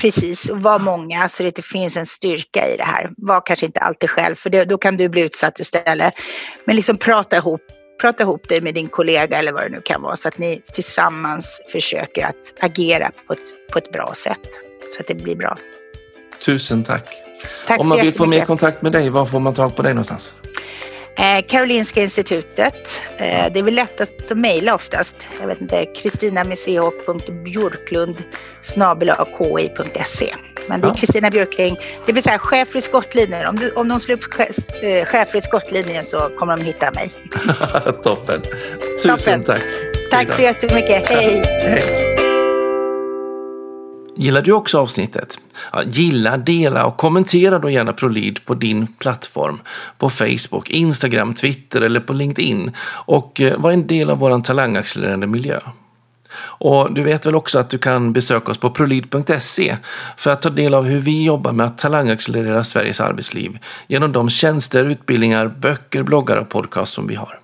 [0.00, 3.10] precis, och var många så det finns en styrka i det här.
[3.16, 6.14] Var kanske inte alltid själv, för det, då kan du bli utsatt istället.
[6.64, 7.60] Men liksom prata ihop,
[8.00, 10.62] prata ihop dig med din kollega eller vad det nu kan vara så att ni
[10.72, 14.48] tillsammans försöker att agera på ett, på ett bra sätt
[14.90, 15.56] så att det blir bra.
[16.46, 17.08] Tusen tack.
[17.66, 19.94] tack Om man vill få mer kontakt med dig, var får man tag på dig
[19.94, 20.32] någonstans?
[21.18, 23.00] Eh, Karolinska institutet.
[23.16, 25.26] Eh, det är väl lättast att mejla oftast.
[25.40, 28.16] Jag vet inte, Kristina med ch.björklund
[28.62, 30.34] ki.se.
[30.68, 33.46] Men det är Kristina Björkling, det vill säga chef för skottlinjen.
[33.46, 34.24] Om, du, om de slår upp
[34.82, 37.10] eh, chef för skottlinjen så kommer de hitta mig.
[38.02, 38.42] Toppen.
[39.02, 39.44] Tusen Toppen.
[39.44, 39.62] tack.
[40.10, 41.08] Tack så jättemycket.
[41.08, 41.42] Hej.
[41.46, 42.15] Hej.
[44.16, 45.38] Gillar du också avsnittet?
[45.72, 49.60] Ja, gilla, dela och kommentera då gärna ProLead på din plattform.
[49.98, 52.70] På Facebook, Instagram, Twitter eller på LinkedIn.
[52.88, 55.60] Och eh, var en del av vår talangaccelererande miljö.
[56.38, 59.76] Och du vet väl också att du kan besöka oss på prolid.se
[60.16, 64.30] för att ta del av hur vi jobbar med att talangaccelerera Sveriges arbetsliv genom de
[64.30, 67.40] tjänster, utbildningar, böcker, bloggar och podcast som vi har.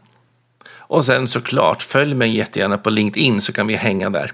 [0.92, 4.32] Och sen såklart, följ mig jättegärna på LinkedIn så kan vi hänga där.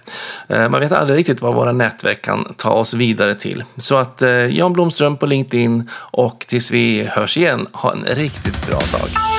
[0.49, 3.65] Eh, man vet aldrig riktigt vad våra nätverk kan ta oss vidare till.
[3.77, 8.67] Så att eh, Jan Blomström på LinkedIn och tills vi hörs igen, ha en riktigt
[8.67, 9.38] bra dag.